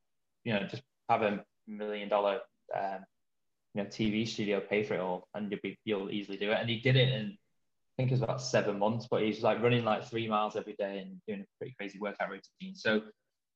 you 0.45 0.53
know, 0.53 0.67
just 0.67 0.83
have 1.09 1.23
a 1.23 1.45
million 1.67 2.09
dollar 2.09 2.41
um, 2.75 3.05
you 3.75 3.83
know 3.83 3.89
TV 3.89 4.27
studio 4.27 4.61
pay 4.61 4.83
for 4.83 4.95
it 4.95 5.01
all, 5.01 5.29
and 5.35 5.51
you'll 5.51 5.61
be 5.63 5.79
you'll 5.85 6.11
easily 6.11 6.39
do 6.39 6.51
it. 6.51 6.59
And 6.61 6.69
he 6.71 6.81
did 6.81 6.97
it 6.97 7.13
in 7.13 7.37
I 7.93 8.03
think 8.03 8.11
it 8.11 8.15
was 8.15 8.23
about 8.23 8.41
seven 8.41 8.79
months, 8.79 9.07
but 9.11 9.23
he's 9.23 9.43
like 9.43 9.63
running 9.63 9.85
like 9.85 10.05
three 10.05 10.27
miles 10.27 10.57
every 10.57 10.75
day 10.79 11.01
and 11.01 11.21
doing 11.29 11.43
a 11.43 11.45
pretty 11.59 11.75
crazy 11.79 11.99
workout 11.99 12.31
routine. 12.31 12.75
So 12.75 13.03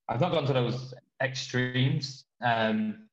I've 0.08 0.20
not 0.20 0.32
gone 0.32 0.46
to 0.46 0.52
those 0.52 0.94
extremes. 1.22 2.24
Um, 2.40 3.08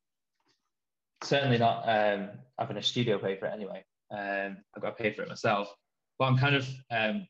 certainly 1.23 1.57
not 1.57 1.83
um, 1.87 2.29
having 2.59 2.77
a 2.77 2.83
studio 2.83 3.17
pay 3.17 3.37
for 3.37 3.47
it 3.47 3.53
anyway. 3.53 3.83
Um, 4.11 4.57
I've 4.75 4.81
got 4.81 4.97
to 4.97 5.03
pay 5.03 5.13
for 5.13 5.23
it 5.23 5.29
myself. 5.29 5.73
But 6.19 6.25
I'm 6.25 6.37
kind 6.37 6.55
of 6.55 6.67
um, 6.91 7.27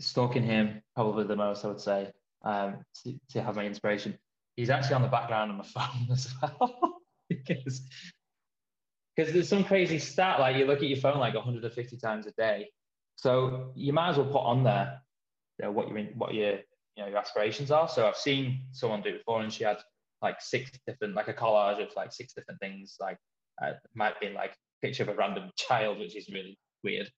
stalking 0.00 0.42
him 0.42 0.82
probably 0.94 1.24
the 1.24 1.36
most, 1.36 1.64
I 1.64 1.68
would 1.68 1.80
say, 1.80 2.10
um, 2.42 2.84
to, 3.04 3.18
to, 3.30 3.42
have 3.42 3.56
my 3.56 3.64
inspiration. 3.64 4.18
He's 4.56 4.70
actually 4.70 4.94
on 4.94 5.02
the 5.02 5.08
background 5.08 5.50
of 5.50 5.56
my 5.56 5.64
phone 5.64 6.10
as 6.12 6.32
well 6.42 7.00
because 7.28 7.82
because 9.16 9.32
there's 9.32 9.48
some 9.48 9.64
crazy 9.64 9.98
stat 9.98 10.38
like 10.38 10.56
you 10.56 10.64
look 10.64 10.78
at 10.78 10.88
your 10.88 10.98
phone 10.98 11.18
like 11.18 11.34
150 11.34 11.96
times 11.96 12.26
a 12.26 12.32
day. 12.32 12.70
So 13.16 13.72
you 13.74 13.92
might 13.92 14.10
as 14.10 14.16
well 14.16 14.26
put 14.26 14.42
on 14.42 14.62
there 14.62 15.00
you 15.58 15.64
know, 15.64 15.72
what 15.72 15.88
you're 15.88 15.98
in, 15.98 16.06
what 16.14 16.34
your 16.34 16.58
you 16.98 17.04
know 17.04 17.10
your 17.10 17.18
aspirations 17.18 17.70
are. 17.70 17.88
So 17.88 18.08
I've 18.08 18.16
seen 18.16 18.62
someone 18.72 19.02
do 19.02 19.10
it 19.10 19.18
before, 19.18 19.40
and 19.40 19.52
she 19.52 19.62
had 19.62 19.78
like 20.20 20.40
six 20.40 20.72
different, 20.84 21.14
like 21.14 21.28
a 21.28 21.32
collage 21.32 21.80
of 21.80 21.94
like 21.94 22.12
six 22.12 22.32
different 22.32 22.58
things. 22.58 22.96
Like 22.98 23.18
uh, 23.62 23.72
might 23.94 24.20
be 24.20 24.30
like 24.30 24.54
picture 24.82 25.04
of 25.04 25.08
a 25.08 25.14
random 25.14 25.50
child, 25.56 26.00
which 26.00 26.16
is 26.16 26.28
really 26.28 26.58
weird. 26.82 27.08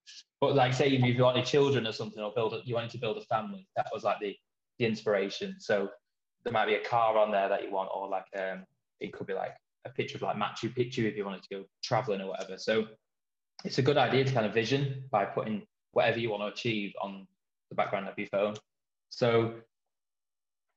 But 0.41 0.55
like 0.55 0.75
say 0.75 0.91
if 0.91 1.03
you 1.03 1.23
wanted 1.23 1.47
children 1.47 1.87
or 1.87 1.93
something, 1.93 2.23
or 2.23 2.33
build, 2.35 2.53
a, 2.53 2.61
you 2.65 2.75
wanted 2.75 2.91
to 2.91 2.99
build 2.99 3.17
a 3.17 3.23
family, 3.23 3.67
that 3.77 3.87
was 3.93 4.05
like 4.05 4.21
the 4.21 4.37
the 4.79 4.85
inspiration. 4.85 5.57
So 5.59 5.89
there 6.45 6.53
might 6.53 6.67
be 6.67 6.75
a 6.75 6.85
car 6.85 7.17
on 7.17 7.31
there 7.31 7.49
that 7.49 7.63
you 7.65 7.71
want, 7.73 7.89
or 7.95 8.07
like 8.09 8.27
um, 8.39 8.65
it 9.01 9.15
could 9.15 9.27
be 9.27 9.35
like 9.35 9.57
a 9.87 9.89
picture 9.89 10.19
of 10.19 10.23
like 10.23 10.37
Machu 10.37 10.75
Picchu 10.77 11.05
if 11.05 11.17
you 11.17 11.25
wanted 11.25 11.43
to 11.45 11.49
go 11.51 11.65
traveling 11.83 12.21
or 12.21 12.29
whatever. 12.29 12.59
So 12.59 12.87
it's 13.65 13.79
a 13.79 13.83
good 13.83 13.97
idea 13.97 14.25
to 14.25 14.33
kind 14.33 14.45
of 14.45 14.53
vision 14.53 15.05
by 15.11 15.25
putting 15.25 15.63
whatever 15.93 16.19
you 16.19 16.31
want 16.31 16.43
to 16.43 16.49
achieve 16.49 16.93
on 17.01 17.27
the 17.71 17.75
background 17.75 18.09
of 18.09 18.19
your 18.19 18.29
phone. 18.29 18.55
So, 19.11 19.55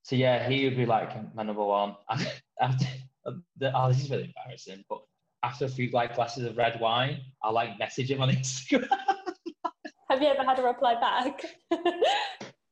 so 0.03 0.15
yeah, 0.15 0.47
he 0.47 0.65
would 0.65 0.77
be 0.77 0.85
like 0.85 1.11
my 1.33 1.43
number 1.43 1.63
one. 1.63 1.95
After, 2.61 2.85
oh, 3.25 3.87
this 3.87 4.03
is 4.03 4.09
really 4.11 4.33
embarrassing, 4.35 4.85
but 4.87 5.01
after 5.43 5.65
a 5.65 5.69
few 5.69 5.89
like 5.91 6.15
glasses 6.15 6.45
of 6.45 6.55
red 6.57 6.79
wine, 6.79 7.19
I 7.41 7.49
like 7.51 7.77
message 7.77 8.09
him 8.11 8.21
on 8.21 8.29
Instagram. 8.31 8.87
Have 10.09 10.21
you 10.21 10.27
ever 10.27 10.43
had 10.43 10.59
a 10.59 10.63
reply 10.63 10.95
back? 10.95 11.43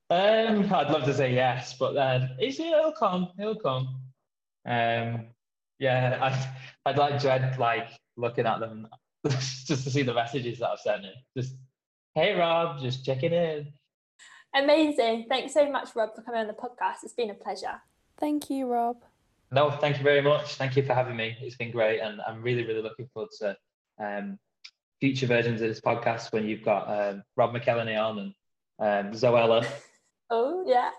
um, 0.09 0.73
I'd 0.73 0.91
love 0.91 1.03
to 1.05 1.13
say 1.13 1.33
yes, 1.33 1.75
but 1.77 1.93
then 1.93 2.31
it's, 2.39 2.59
it'll 2.59 2.93
come, 2.93 3.29
it'll 3.39 3.55
come. 3.55 3.99
Um, 4.65 5.25
yeah, 5.79 6.19
I'd, 6.21 6.47
I'd 6.85 6.97
like 6.97 7.19
dread 7.19 7.57
like 7.57 7.89
looking 8.15 8.45
at 8.45 8.59
them 8.59 8.87
just 9.27 9.67
to 9.67 9.75
see 9.75 10.03
the 10.03 10.13
messages 10.13 10.59
that 10.59 10.69
I've 10.69 10.79
sent 10.79 11.03
him. 11.03 11.13
Just, 11.35 11.55
hey 12.15 12.37
Rob, 12.37 12.81
just 12.81 13.03
checking 13.05 13.33
in. 13.33 13.73
Amazing. 14.53 15.25
Thanks 15.29 15.53
so 15.53 15.69
much, 15.71 15.95
Rob, 15.95 16.15
for 16.15 16.21
coming 16.21 16.41
on 16.41 16.47
the 16.47 16.53
podcast. 16.53 17.03
It's 17.03 17.13
been 17.13 17.29
a 17.29 17.33
pleasure. 17.33 17.81
Thank 18.19 18.49
you, 18.49 18.67
Rob. 18.67 18.97
No, 19.51 19.71
thank 19.71 19.97
you 19.97 20.03
very 20.03 20.21
much. 20.21 20.55
Thank 20.55 20.75
you 20.75 20.83
for 20.83 20.93
having 20.93 21.15
me. 21.15 21.35
It's 21.41 21.55
been 21.55 21.71
great, 21.71 21.99
and 21.99 22.21
I'm 22.27 22.41
really, 22.41 22.65
really 22.65 22.81
looking 22.81 23.07
forward 23.13 23.31
to 23.39 23.57
um, 23.99 24.39
future 24.99 25.27
versions 25.27 25.61
of 25.61 25.67
this 25.67 25.81
podcast 25.81 26.31
when 26.31 26.45
you've 26.45 26.63
got 26.63 26.87
um, 26.89 27.23
Rob 27.35 27.53
McElhenney 27.53 27.99
on 28.01 28.33
and 28.79 29.07
um, 29.07 29.13
Zoella. 29.13 29.65
Oh 30.33 30.63
yeah. 30.65 30.91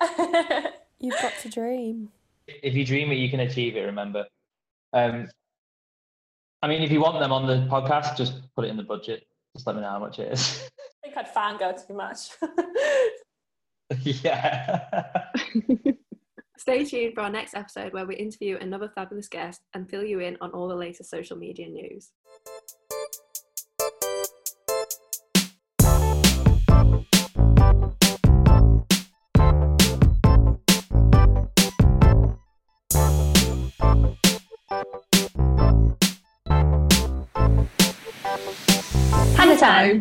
You've 1.00 1.18
got 1.20 1.32
to 1.40 1.48
dream. 1.48 2.10
If 2.46 2.74
you 2.74 2.84
dream 2.84 3.10
it, 3.10 3.14
you 3.14 3.30
can 3.30 3.40
achieve 3.40 3.76
it. 3.76 3.80
Remember. 3.80 4.26
Um, 4.92 5.26
I 6.60 6.68
mean, 6.68 6.82
if 6.82 6.92
you 6.92 7.00
want 7.00 7.18
them 7.18 7.32
on 7.32 7.46
the 7.46 7.66
podcast, 7.66 8.16
just 8.16 8.54
put 8.54 8.66
it 8.66 8.68
in 8.68 8.76
the 8.76 8.82
budget. 8.82 9.26
Just 9.56 9.66
let 9.66 9.74
me 9.74 9.80
know 9.80 9.88
how 9.88 9.98
much 9.98 10.18
it 10.18 10.32
is. 10.34 10.68
I 11.04 11.08
think 11.08 11.16
I'd 11.16 11.34
fangirl 11.34 11.86
too 11.86 11.94
much. 11.94 12.28
yeah. 14.02 15.28
Stay 16.58 16.84
tuned 16.84 17.14
for 17.14 17.22
our 17.22 17.30
next 17.30 17.54
episode 17.54 17.92
where 17.92 18.06
we 18.06 18.14
interview 18.16 18.56
another 18.60 18.90
fabulous 18.94 19.28
guest 19.28 19.60
and 19.74 19.88
fill 19.90 20.04
you 20.04 20.20
in 20.20 20.36
on 20.40 20.50
all 20.52 20.68
the 20.68 20.76
latest 20.76 21.10
social 21.10 21.36
media 21.36 21.68
news. 21.68 22.12
Hannah 39.36 39.58
time. 39.58 40.00